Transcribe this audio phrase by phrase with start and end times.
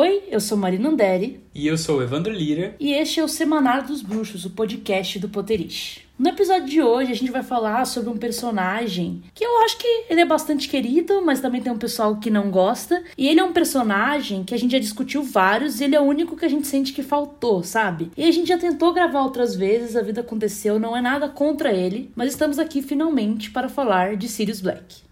[0.00, 1.40] Oi, eu sou Marina Anderi.
[1.52, 2.76] E eu sou o Evandro Lira.
[2.78, 6.06] E este é o Semanário dos Bruxos, o podcast do Potterish.
[6.16, 10.04] No episódio de hoje, a gente vai falar sobre um personagem que eu acho que
[10.08, 13.02] ele é bastante querido, mas também tem um pessoal que não gosta.
[13.18, 16.04] E ele é um personagem que a gente já discutiu vários e ele é o
[16.04, 18.12] único que a gente sente que faltou, sabe?
[18.16, 21.72] E a gente já tentou gravar outras vezes, a vida aconteceu, não é nada contra
[21.72, 25.02] ele, mas estamos aqui finalmente para falar de Sirius Black.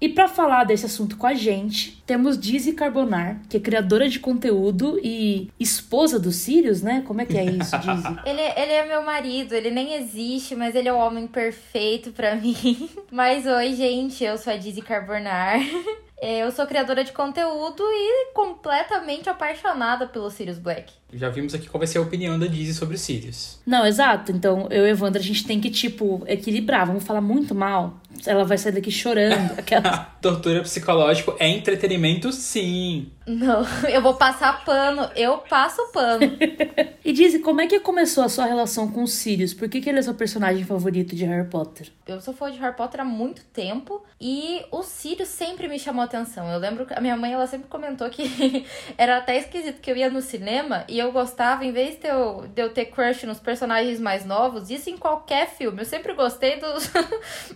[0.00, 4.18] E para falar desse assunto com a gente, temos Dizzy Carbonar, que é criadora de
[4.18, 7.02] conteúdo e esposa do Sirius, né?
[7.06, 8.16] Como é que é isso, Dizzy?
[8.24, 12.34] ele, ele é meu marido, ele nem existe, mas ele é o homem perfeito para
[12.40, 12.88] mim.
[13.12, 15.60] Mas oi, gente, eu sou a Dizzy Carbonar.
[16.22, 20.92] É, eu sou criadora de conteúdo e completamente apaixonada pelo Sirius Black.
[21.14, 23.58] Já vimos aqui qual vai ser a opinião da Dizzy sobre o Sirius.
[23.64, 24.30] Não, exato.
[24.30, 26.86] Então, eu e Evandro, a gente tem que, tipo, equilibrar.
[26.86, 27.98] Vamos falar muito mal.
[28.26, 29.52] Ela vai sair daqui chorando.
[29.58, 30.10] Aquela...
[30.20, 33.10] Tortura psicológico é entretenimento, sim.
[33.26, 35.08] Não, eu vou passar pano.
[35.14, 36.22] Eu passo pano.
[37.04, 39.54] e Dizzy, como é que começou a sua relação com o Sirius?
[39.54, 41.90] Por que, que ele é seu personagem favorito de Harry Potter?
[42.06, 46.02] Eu sou fã de Harry Potter há muito tempo e o Sirius sempre me chamou
[46.02, 46.50] a atenção.
[46.50, 48.66] Eu lembro que a minha mãe, ela sempre comentou que
[48.98, 52.46] era até esquisito que eu ia no cinema e eu gostava, em vez de eu,
[52.54, 55.80] de eu ter crush nos personagens mais novos, isso em qualquer filme.
[55.80, 56.90] Eu sempre gostei dos.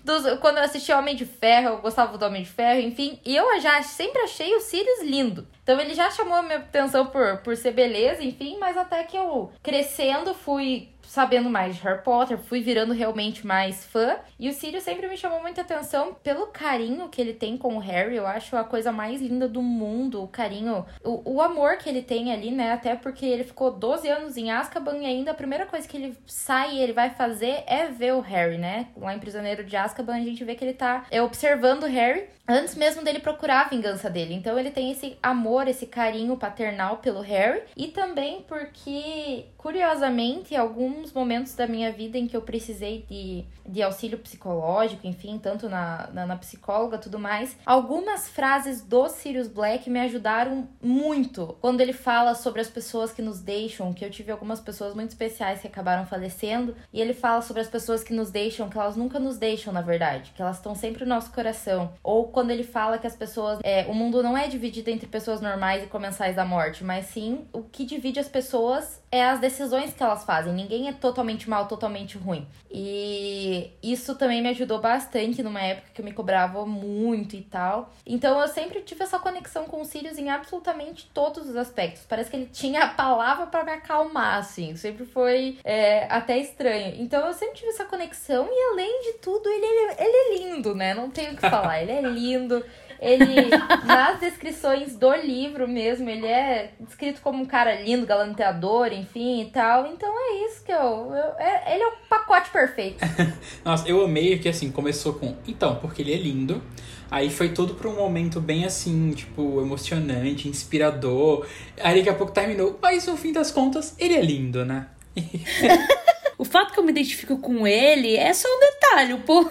[0.04, 3.20] dos quando eu assisti Homem de Ferro, eu gostava do Homem de Ferro, enfim.
[3.24, 5.46] E eu já sempre achei o Sirius lindo.
[5.62, 9.16] Então ele já chamou a minha atenção por, por ser beleza, enfim, mas até que
[9.16, 14.16] eu crescendo fui sabendo mais de Harry Potter, fui virando realmente mais fã.
[14.36, 17.78] E o Sirius sempre me chamou muita atenção pelo carinho que ele tem com o
[17.78, 18.16] Harry.
[18.16, 22.02] Eu acho a coisa mais linda do mundo, o carinho, o, o amor que ele
[22.02, 22.72] tem ali, né?
[22.72, 26.18] Até porque ele ficou 12 anos em Azkaban e ainda a primeira coisa que ele
[26.26, 28.88] sai e ele vai fazer é ver o Harry, né?
[28.96, 32.28] Lá em Prisioneiro de Azkaban a gente vê que ele tá é, observando o Harry
[32.46, 34.34] antes mesmo dele procurar a vingança dele.
[34.34, 41.03] Então ele tem esse amor, esse carinho paternal pelo Harry e também porque, curiosamente, alguns
[41.12, 46.08] momentos da minha vida em que eu precisei de, de auxílio psicológico, enfim, tanto na,
[46.12, 51.56] na, na psicóloga tudo mais, algumas frases do Sirius Black me ajudaram muito.
[51.60, 55.10] Quando ele fala sobre as pessoas que nos deixam, que eu tive algumas pessoas muito
[55.10, 58.96] especiais que acabaram falecendo, e ele fala sobre as pessoas que nos deixam, que elas
[58.96, 61.92] nunca nos deixam, na verdade, que elas estão sempre no nosso coração.
[62.02, 63.58] Ou quando ele fala que as pessoas.
[63.62, 67.46] É, o mundo não é dividido entre pessoas normais e comensais da morte, mas sim
[67.52, 70.52] o que divide as pessoas é as decisões que elas fazem.
[70.52, 72.48] Ninguém é totalmente mal, totalmente ruim.
[72.68, 77.92] E isso também me ajudou bastante numa época que eu me cobrava muito e tal.
[78.04, 82.02] Então eu sempre tive essa conexão com o Sirius em absolutamente todos os aspectos.
[82.08, 84.74] Parece que ele tinha a palavra para me acalmar, assim.
[84.74, 86.96] Sempre foi é, até estranho.
[87.00, 90.74] Então eu sempre tive essa conexão e além de tudo, ele, ele, ele é lindo,
[90.74, 90.92] né?
[90.92, 91.80] Não tenho o que falar.
[91.80, 92.64] Ele é lindo.
[93.00, 93.48] Ele,
[93.84, 99.50] nas descrições do livro mesmo, ele é descrito como um cara lindo, galanteador, enfim e
[99.50, 99.86] tal.
[99.86, 100.78] Então é isso que eu.
[100.78, 103.04] eu é, ele é o pacote perfeito.
[103.64, 105.36] Nossa, eu amei que assim, começou com.
[105.46, 106.62] Então, porque ele é lindo.
[107.10, 111.46] Aí foi tudo pra um momento bem assim, tipo, emocionante, inspirador.
[111.80, 112.78] Aí daqui a pouco terminou.
[112.82, 114.88] Mas no fim das contas, ele é lindo, né?
[116.38, 119.48] o fato que eu me identifico com ele é só um detalhe, pô.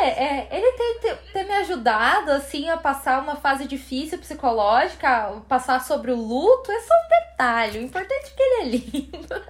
[0.00, 0.72] É, é, ele
[1.32, 6.80] ter, me ajudado, assim, a passar uma fase difícil psicológica, passar sobre o luto, é
[6.80, 7.78] só um detalhe.
[7.80, 9.42] O importante é que ele é lindo.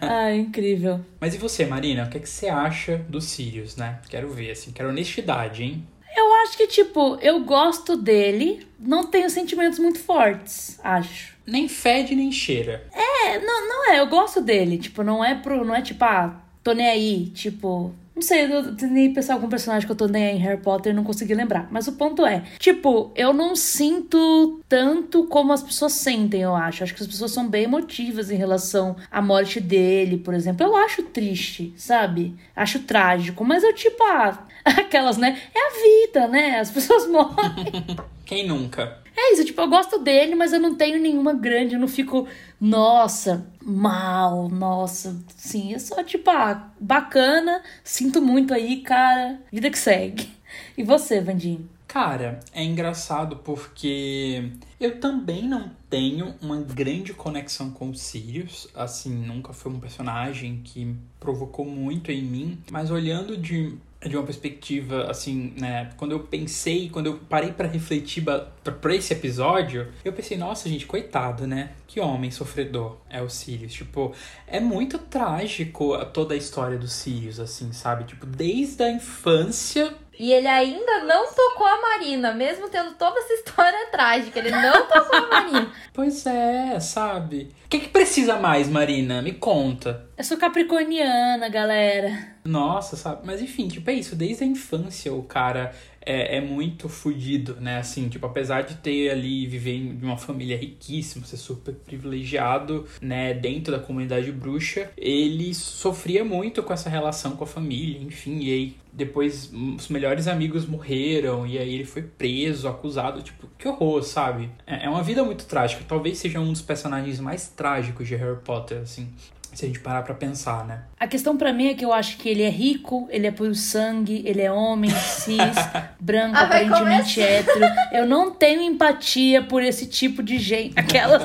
[0.00, 1.04] ah, incrível.
[1.20, 2.04] Mas e você, Marina?
[2.04, 4.00] O que, é que você acha do Sirius, né?
[4.08, 5.86] Quero ver, assim, quero honestidade, hein?
[6.16, 11.36] Eu acho que, tipo, eu gosto dele, não tenho sentimentos muito fortes, acho.
[11.46, 12.86] Nem fede, nem cheira.
[12.92, 16.40] É, não, não é, eu gosto dele, tipo, não é pro, não é tipo, ah,
[16.62, 20.36] tô nem aí, tipo, não sei, eu tentei pensar algum personagem que eu tô nem
[20.36, 21.68] em Harry Potter não consegui lembrar.
[21.70, 26.82] Mas o ponto é, tipo, eu não sinto tanto como as pessoas sentem, eu acho.
[26.82, 30.66] Acho que as pessoas são bem emotivas em relação à morte dele, por exemplo.
[30.66, 32.34] Eu acho triste, sabe?
[32.56, 33.44] Acho trágico.
[33.44, 35.38] Mas eu, tipo, ah, aquelas, né?
[35.54, 36.58] É a vida, né?
[36.58, 37.96] As pessoas morrem.
[38.24, 38.98] Quem nunca?
[39.20, 42.28] É isso, tipo, eu gosto dele, mas eu não tenho nenhuma grande, eu não fico,
[42.60, 49.78] nossa, mal, nossa, sim, é só tipo, ah, bacana, sinto muito aí, cara, vida que
[49.78, 50.30] segue.
[50.76, 51.68] E você, Vandinho?
[51.88, 58.68] Cara, é engraçado porque eu também não tenho uma grande conexão com o Sirius.
[58.74, 62.58] Assim, nunca foi um personagem que provocou muito em mim.
[62.70, 63.74] Mas olhando de
[64.06, 65.90] de uma perspectiva assim, né?
[65.96, 70.86] Quando eu pensei, quando eu parei para refletir para esse episódio, eu pensei, nossa, gente,
[70.86, 71.70] coitado, né?
[71.86, 73.72] Que homem sofredor é o Sirius.
[73.72, 74.14] Tipo,
[74.46, 78.04] é muito trágico toda a história do Sirius, assim, sabe?
[78.04, 83.34] Tipo, desde a infância e ele ainda não tocou a Marina, mesmo tendo toda essa
[83.34, 84.40] história trágica.
[84.40, 85.72] Ele não tocou a Marina.
[85.94, 87.54] Pois é, sabe?
[87.64, 89.22] O que, que precisa mais, Marina?
[89.22, 90.08] Me conta.
[90.16, 92.36] Eu sou capricorniana, galera.
[92.48, 93.20] Nossa, sabe?
[93.26, 94.16] Mas enfim, tipo, é isso.
[94.16, 97.78] Desde a infância o cara é, é muito fudido, né?
[97.78, 103.34] Assim, tipo, apesar de ter ali, viver em uma família riquíssima, ser super privilegiado, né?
[103.34, 108.38] Dentro da comunidade bruxa, ele sofria muito com essa relação com a família, enfim.
[108.38, 113.68] E aí depois os melhores amigos morreram e aí ele foi preso, acusado, tipo, que
[113.68, 114.48] horror, sabe?
[114.66, 115.84] É, é uma vida muito trágica.
[115.86, 119.10] Talvez seja um dos personagens mais trágicos de Harry Potter, assim.
[119.52, 120.84] Se a gente parar pra pensar, né?
[120.98, 123.54] A questão para mim é que eu acho que ele é rico, ele é por
[123.54, 125.56] sangue, ele é homem, cis,
[125.98, 127.66] branco, ah, aparentemente hétero.
[127.92, 130.78] Eu não tenho empatia por esse tipo de gente.
[130.78, 131.22] Aquelas.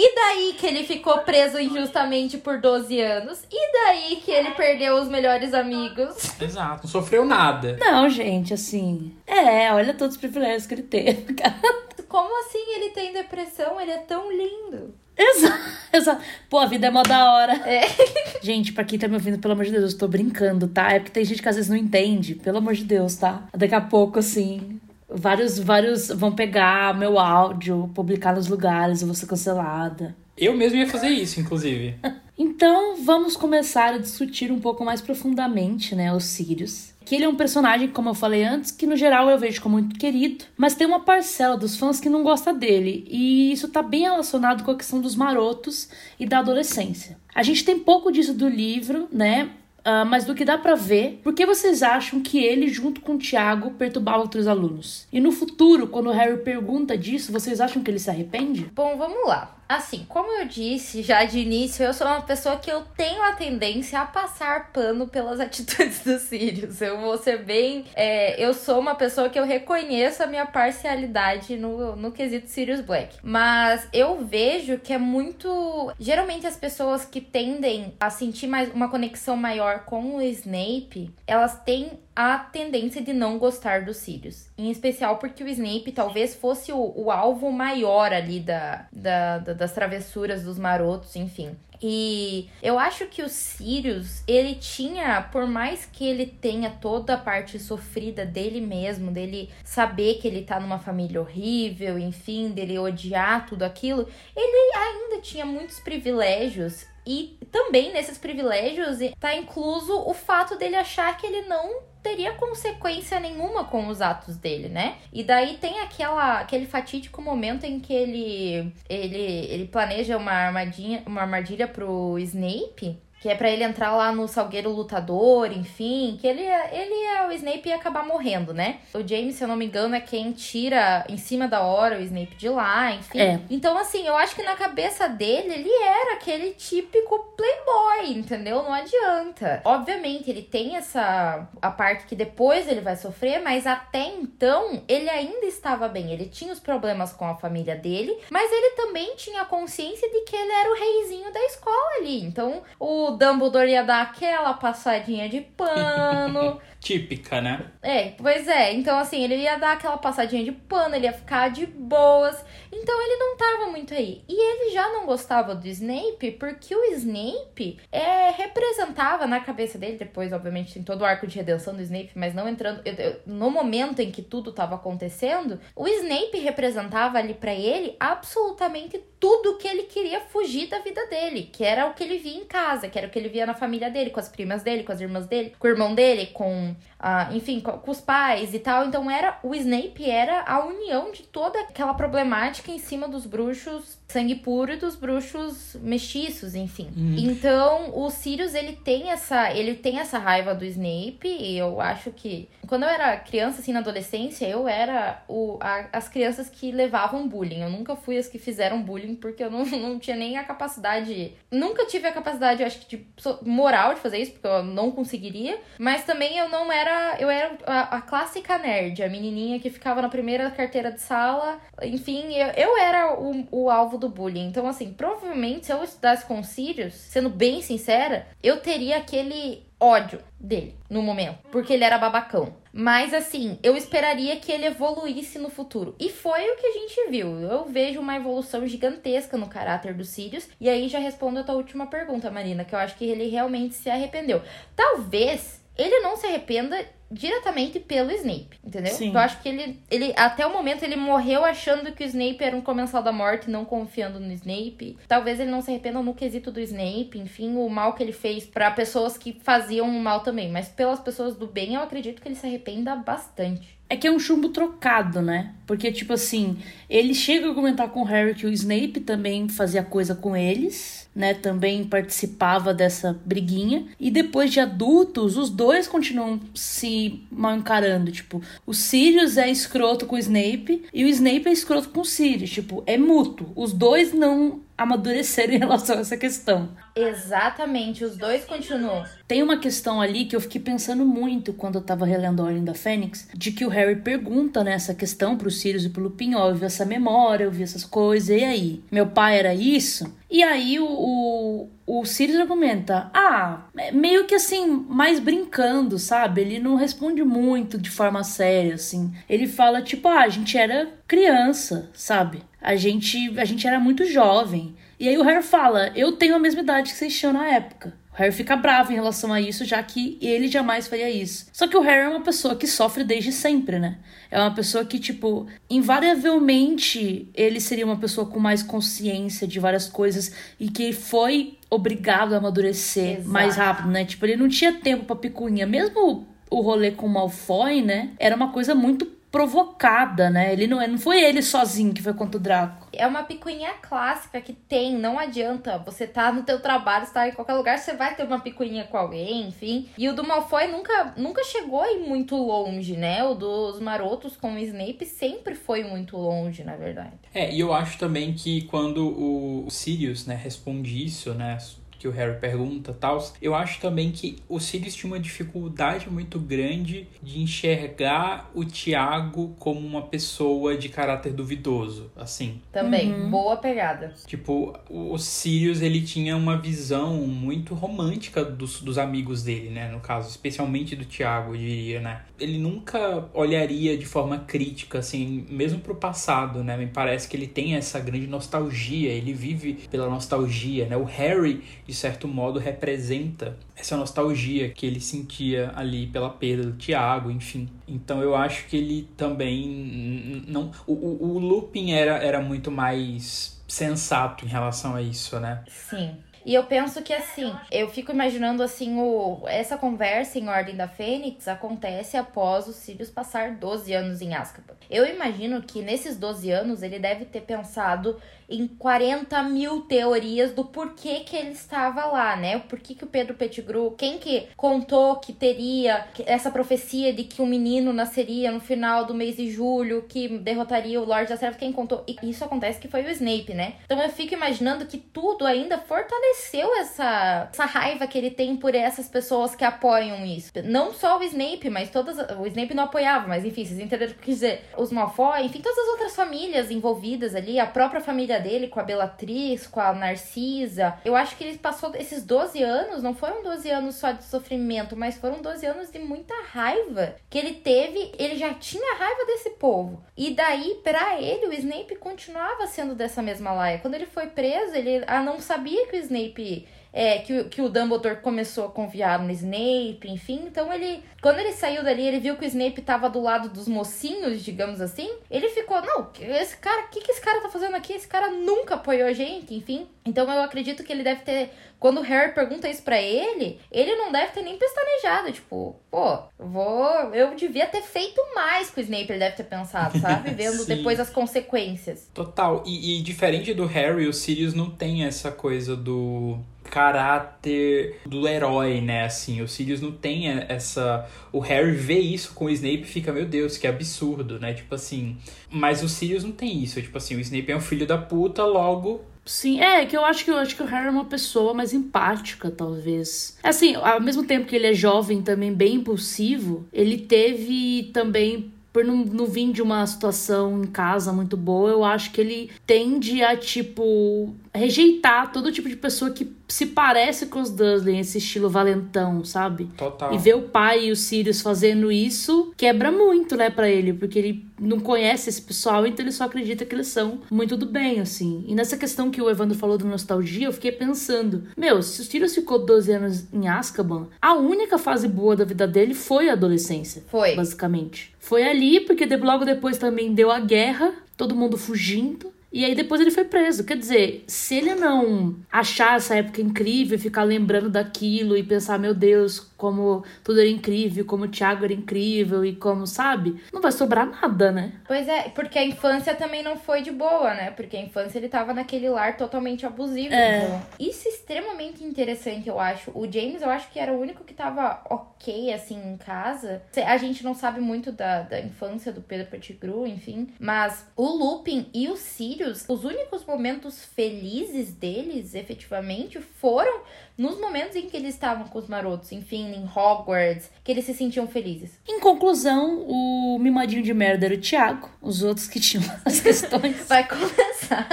[0.00, 3.42] E daí que ele ficou preso injustamente por 12 anos?
[3.50, 6.40] E daí que ele perdeu os melhores amigos?
[6.40, 7.76] Exato, não sofreu nada.
[7.80, 9.12] Não, gente, assim.
[9.26, 11.34] É, olha todos os privilégios que ele teve.
[12.08, 13.80] Como assim ele tem depressão?
[13.80, 14.94] Ele é tão lindo.
[15.18, 16.22] Exato, exato.
[16.48, 17.52] Pô, a vida é mó da hora.
[17.68, 17.82] É.
[18.40, 20.92] Gente, pra quem tá me ouvindo, pelo amor de Deus, eu tô brincando, tá?
[20.92, 22.36] É porque tem gente que às vezes não entende.
[22.36, 23.42] Pelo amor de Deus, tá?
[23.52, 29.14] Daqui a pouco, assim, vários, vários vão pegar meu áudio, publicar nos lugares, eu vou
[29.14, 30.14] ser cancelada.
[30.36, 31.96] Eu mesmo ia fazer isso, inclusive.
[32.38, 37.28] então, vamos começar a discutir um pouco mais profundamente, né, os Sirius que ele é
[37.28, 40.74] um personagem, como eu falei antes, que no geral eu vejo como muito querido, mas
[40.74, 44.72] tem uma parcela dos fãs que não gosta dele, e isso tá bem relacionado com
[44.72, 45.88] a questão dos marotos
[46.20, 47.16] e da adolescência.
[47.34, 49.48] A gente tem pouco disso do livro, né?
[49.78, 53.14] Uh, mas do que dá para ver, por que vocês acham que ele, junto com
[53.14, 55.06] o Tiago, perturbava outros alunos?
[55.10, 58.70] E no futuro, quando o Harry pergunta disso, vocês acham que ele se arrepende?
[58.74, 59.57] Bom, vamos lá.
[59.68, 63.32] Assim, como eu disse já de início, eu sou uma pessoa que eu tenho a
[63.32, 66.80] tendência a passar pano pelas atitudes dos Sirius.
[66.80, 67.84] Eu vou ser bem.
[67.94, 72.80] É, eu sou uma pessoa que eu reconheço a minha parcialidade no, no quesito Sirius
[72.80, 73.18] Black.
[73.22, 75.92] Mas eu vejo que é muito.
[76.00, 81.58] Geralmente as pessoas que tendem a sentir mais uma conexão maior com o Snape, elas
[81.62, 84.48] têm a tendência de não gostar dos Sirius.
[84.58, 89.52] Em especial porque o Snape talvez fosse o, o alvo maior ali da, da, da,
[89.52, 91.56] das travessuras dos marotos, enfim.
[91.80, 97.18] E eu acho que o Sirius, ele tinha, por mais que ele tenha toda a
[97.18, 103.46] parte sofrida dele mesmo, dele saber que ele tá numa família horrível, enfim, dele odiar
[103.46, 110.58] tudo aquilo, ele ainda tinha muitos privilégios e também nesses privilégios tá incluso o fato
[110.58, 114.98] dele achar que ele não teria consequência nenhuma com os atos dele, né?
[115.10, 121.02] E daí tem aquela, aquele fatídico momento em que ele, ele, ele planeja uma armadilha,
[121.06, 126.26] uma armadilha pro Snape que é para ele entrar lá no Salgueiro Lutador, enfim, que
[126.26, 128.78] ele, ele é o Snape ia acabar morrendo, né?
[128.94, 132.02] O James, se eu não me engano, é quem tira em cima da hora o
[132.02, 133.18] Snape de lá, enfim.
[133.20, 133.40] É.
[133.50, 138.62] Então, assim, eu acho que na cabeça dele, ele era aquele típico playboy, entendeu?
[138.62, 139.62] Não adianta.
[139.64, 145.08] Obviamente, ele tem essa a parte que depois ele vai sofrer, mas até então ele
[145.10, 146.12] ainda estava bem.
[146.12, 150.36] Ele tinha os problemas com a família dele, mas ele também tinha consciência de que
[150.36, 152.22] ele era o reizinho da escola ali.
[152.22, 156.60] Então, o o Dumbledore ia dar aquela passadinha de pano.
[156.80, 157.70] Típica, né?
[157.82, 158.72] É, pois é.
[158.72, 162.42] Então, assim, ele ia dar aquela passadinha de pano, ele ia ficar de boas.
[162.72, 164.22] Então, ele não tava muito aí.
[164.28, 169.98] E ele já não gostava do Snape, porque o Snape é, representava na cabeça dele,
[169.98, 172.80] depois, obviamente, tem todo o arco de redenção do Snape, mas não entrando.
[173.26, 179.58] No momento em que tudo tava acontecendo, o Snape representava ali para ele absolutamente tudo
[179.58, 182.88] que ele queria fugir da vida dele, que era o que ele via em casa,
[182.88, 185.00] que era o que ele via na família dele, com as primas dele, com as
[185.00, 186.67] irmãs dele, com o irmão dele, com
[186.98, 188.86] Uh, enfim, com, com, os pais e tal.
[188.86, 193.97] Então era o Snape era a união de toda aquela problemática em cima dos bruxos
[194.08, 196.88] sangue puro e dos bruxos mestiços, enfim.
[196.96, 197.14] Uhum.
[197.18, 202.10] Então, o Sirius ele tem essa, ele tem essa raiva do Snape e eu acho
[202.10, 206.72] que quando eu era criança assim na adolescência, eu era o, a, as crianças que
[206.72, 207.60] levavam bullying.
[207.60, 211.34] Eu nunca fui as que fizeram bullying porque eu não, não tinha nem a capacidade,
[211.50, 213.06] nunca tive a capacidade, eu acho que, de
[213.42, 215.58] moral de fazer isso, porque eu não conseguiria.
[215.78, 217.16] Mas também eu não era.
[217.20, 221.60] Eu era a, a clássica nerd, a menininha que ficava na primeira carteira de sala.
[221.82, 224.46] Enfim, eu, eu era o, o alvo do bullying.
[224.46, 230.20] Então, assim, provavelmente se eu estudasse com Sirius, sendo bem sincera, eu teria aquele ódio
[230.40, 232.54] dele no momento, porque ele era babacão.
[232.72, 235.96] Mas assim, eu esperaria que ele evoluísse no futuro.
[235.98, 237.40] E foi o que a gente viu.
[237.40, 240.48] Eu vejo uma evolução gigantesca no caráter do Sirius.
[240.60, 243.74] E aí já respondo a tua última pergunta, Marina, que eu acho que ele realmente
[243.74, 244.42] se arrependeu.
[244.76, 248.92] Talvez ele não se arrependa diretamente pelo Snape, entendeu?
[248.92, 249.12] Sim.
[249.12, 252.56] Eu acho que ele, ele, até o momento, ele morreu achando que o Snape era
[252.56, 254.98] um comensal da morte, não confiando no Snape.
[255.06, 258.44] Talvez ele não se arrependa no quesito do Snape, enfim, o mal que ele fez
[258.44, 260.50] para pessoas que faziam o mal também.
[260.50, 263.78] Mas pelas pessoas do bem, eu acredito que ele se arrependa bastante.
[263.90, 265.54] É que é um chumbo trocado, né?
[265.66, 266.58] Porque, tipo assim,
[266.90, 270.97] ele chega a comentar com o Harry que o Snape também fazia coisa com eles,
[271.18, 271.34] né?
[271.34, 273.86] Também participava dessa briguinha.
[273.98, 278.12] E depois de adultos, os dois continuam se mal encarando.
[278.12, 282.04] Tipo, o Sirius é escroto com o Snape e o Snape é escroto com o
[282.04, 282.50] Sirius.
[282.50, 283.52] Tipo, é mútuo.
[283.56, 286.70] Os dois não amadureceram em relação a essa questão.
[286.94, 289.04] Exatamente, os dois continuam.
[289.26, 292.64] Tem uma questão ali que eu fiquei pensando muito quando eu tava relendo a Ordem
[292.64, 296.34] da Fênix, de que o Harry pergunta nessa né, questão pro Sirius e pro Lupin,
[296.34, 298.84] ó, eu vi essa memória, eu vi essas coisas, e aí?
[298.90, 300.16] Meu pai era isso?
[300.30, 306.42] E aí o, o, o Sirius argumenta, ah, meio que assim, mais brincando, sabe?
[306.42, 309.12] Ele não responde muito de forma séria, assim.
[309.28, 312.42] Ele fala, tipo, ah, a gente era criança, sabe?
[312.60, 314.74] A gente, a gente era muito jovem.
[314.98, 317.94] E aí o Harry fala: Eu tenho a mesma idade que vocês tinham na época.
[318.12, 321.46] O Harry fica bravo em relação a isso, já que ele jamais faria isso.
[321.52, 323.98] Só que o Harry é uma pessoa que sofre desde sempre, né?
[324.30, 329.88] É uma pessoa que, tipo, invariavelmente ele seria uma pessoa com mais consciência de várias
[329.88, 333.28] coisas e que foi obrigado a amadurecer Exato.
[333.28, 334.04] mais rápido, né?
[334.04, 335.66] Tipo, ele não tinha tempo pra picuinha.
[335.66, 338.10] Mesmo o rolê com o Malfoy, né?
[338.18, 340.52] Era uma coisa muito provocada, né?
[340.52, 342.88] Ele não, é, não foi ele sozinho que foi contra o Draco.
[342.92, 345.78] É uma picuinha clássica que tem, não adianta.
[345.78, 348.96] Você tá no teu trabalho, está em qualquer lugar, você vai ter uma picuinha com
[348.96, 349.88] alguém, enfim.
[349.98, 353.22] E o do Malfoy nunca, nunca chegou aí muito longe, né?
[353.22, 357.12] O dos marotos com o Snape sempre foi muito longe, na verdade.
[357.34, 361.58] É, e eu acho também que quando o Sirius, né, responde isso, né,
[361.98, 363.18] que o Harry pergunta tal.
[363.42, 369.54] Eu acho também que o Sirius tinha uma dificuldade muito grande de enxergar o Tiago
[369.58, 372.60] como uma pessoa de caráter duvidoso, assim.
[372.72, 373.30] Também, uhum.
[373.30, 374.14] boa pegada.
[374.26, 379.90] Tipo, o Sirius, ele tinha uma visão muito romântica dos, dos amigos dele, né?
[379.90, 382.22] No caso, especialmente do Tiago, eu diria, né?
[382.38, 386.76] Ele nunca olharia de forma crítica, assim, mesmo pro passado, né?
[386.76, 390.96] Me parece que ele tem essa grande nostalgia, ele vive pela nostalgia, né?
[390.96, 396.76] O Harry de certo modo, representa essa nostalgia que ele sentia ali pela perda do
[396.76, 397.66] Tiago, enfim.
[397.88, 403.58] Então eu acho que ele também não o, o, o Lupin era, era muito mais
[403.66, 405.64] sensato em relação a isso, né?
[405.66, 406.14] Sim.
[406.48, 410.88] E eu penso que assim, eu fico imaginando assim, o, essa conversa em Ordem da
[410.88, 414.72] Fênix acontece após o Sirius passar 12 anos em Azkaban.
[414.88, 420.64] Eu imagino que nesses 12 anos ele deve ter pensado em 40 mil teorias do
[420.64, 422.56] porquê que ele estava lá, né?
[422.56, 427.42] O porquê que o Pedro Pettigrew, quem que contou que teria essa profecia de que
[427.42, 431.58] um menino nasceria no final do mês de julho, que derrotaria o Lorde das Trevas,
[431.58, 432.02] quem contou?
[432.08, 433.74] E isso acontece que foi o Snape, né?
[433.84, 436.37] Então eu fico imaginando que tudo ainda fortaleceu
[436.76, 440.52] essa, essa raiva que ele tem por essas pessoas que apoiam isso.
[440.64, 442.16] Não só o Snape, mas todas.
[442.38, 444.64] O Snape não apoiava, mas enfim, vocês entenderam o que dizer.
[444.76, 448.82] Os Malfoy, enfim, todas as outras famílias envolvidas ali, a própria família dele, com a
[448.82, 450.94] Bellatriz, com a Narcisa.
[451.04, 454.96] Eu acho que ele passou esses 12 anos, não foram 12 anos só de sofrimento,
[454.96, 458.12] mas foram 12 anos de muita raiva que ele teve.
[458.18, 460.02] Ele já tinha raiva desse povo.
[460.16, 463.78] E daí, para ele, o Snape continuava sendo dessa mesma laia.
[463.78, 467.62] Quando ele foi preso, ele ah, não sabia que o Snape maybe é, que, que
[467.62, 470.44] o Dumbledore começou a confiar no Snape, enfim.
[470.46, 473.68] Então ele, quando ele saiu dali, ele viu que o Snape tava do lado dos
[473.68, 475.10] mocinhos, digamos assim.
[475.30, 477.92] Ele ficou, não, esse cara, o que, que esse cara tá fazendo aqui?
[477.92, 479.86] Esse cara nunca apoiou a gente, enfim.
[480.04, 483.94] Então eu acredito que ele deve ter quando o Harry pergunta isso para ele, ele
[483.94, 485.30] não deve ter nem pestanejado.
[485.30, 487.14] Tipo, pô, vou.
[487.14, 490.30] Eu devia ter feito mais com o Snape, ele deve ter pensado, sabe?
[490.34, 492.10] Vendo depois as consequências.
[492.12, 492.64] Total.
[492.66, 496.38] E, e diferente do Harry, o Sirius não tem essa coisa do
[496.70, 499.04] caráter do herói, né?
[499.04, 501.06] Assim, o Sirius não tem essa.
[501.32, 504.54] O Harry vê isso com o Snape e fica, meu Deus, que absurdo, né?
[504.54, 505.16] Tipo assim.
[505.50, 506.80] Mas o Sirius não tem isso.
[506.80, 510.24] Tipo assim, o Snape é um filho da puta, logo Sim, é que eu acho
[510.24, 513.36] que eu acho que o Harry é uma pessoa mais empática, talvez.
[513.42, 518.84] Assim, ao mesmo tempo que ele é jovem, também bem impulsivo, ele teve também por
[518.84, 523.22] não, não vir de uma situação em casa muito boa, eu acho que ele tende
[523.22, 528.48] a, tipo, rejeitar todo tipo de pessoa que se parece com os Dursley, esse estilo
[528.48, 529.68] valentão, sabe?
[529.76, 530.14] Total.
[530.14, 534.18] E ver o pai e o Sirius fazendo isso quebra muito, né, para ele, porque
[534.18, 538.00] ele não conhece esse pessoal, então ele só acredita que eles são muito do bem,
[538.00, 538.44] assim.
[538.48, 542.04] E nessa questão que o Evandro falou da nostalgia, eu fiquei pensando, meu, se o
[542.04, 546.32] Sirius ficou 12 anos em Azkaban, a única fase boa da vida dele foi a
[546.32, 547.04] adolescência.
[547.08, 547.36] Foi.
[547.36, 548.14] Basicamente.
[548.18, 552.32] Foi ali, porque logo depois também deu a guerra, todo mundo fugindo.
[552.52, 553.64] E aí depois ele foi preso.
[553.64, 558.94] Quer dizer, se ele não achar essa época incrível, ficar lembrando daquilo e pensar, meu
[558.94, 563.42] Deus, como tudo era incrível, como o Thiago era incrível e como, sabe?
[563.52, 564.72] Não vai sobrar nada, né?
[564.86, 567.50] Pois é, porque a infância também não foi de boa, né?
[567.50, 570.14] Porque a infância ele tava naquele lar totalmente abusivo.
[570.14, 570.44] É.
[570.44, 572.92] Então, isso é extremamente interessante, eu acho.
[572.94, 576.62] O James, eu acho que era o único que tava ok, assim, em casa.
[576.86, 580.32] A gente não sabe muito da, da infância do Pedro Pettigrew, enfim.
[580.38, 586.82] Mas o Lupin e o Sirius, os únicos momentos felizes deles, efetivamente, foram
[587.18, 590.94] nos momentos em que eles estavam com os marotos, enfim, em Hogwarts, que eles se
[590.94, 591.78] sentiam felizes.
[591.88, 596.86] Em conclusão, o mimadinho de merda era o Thiago, os outros que tinham as questões.
[596.86, 597.88] Vai começar.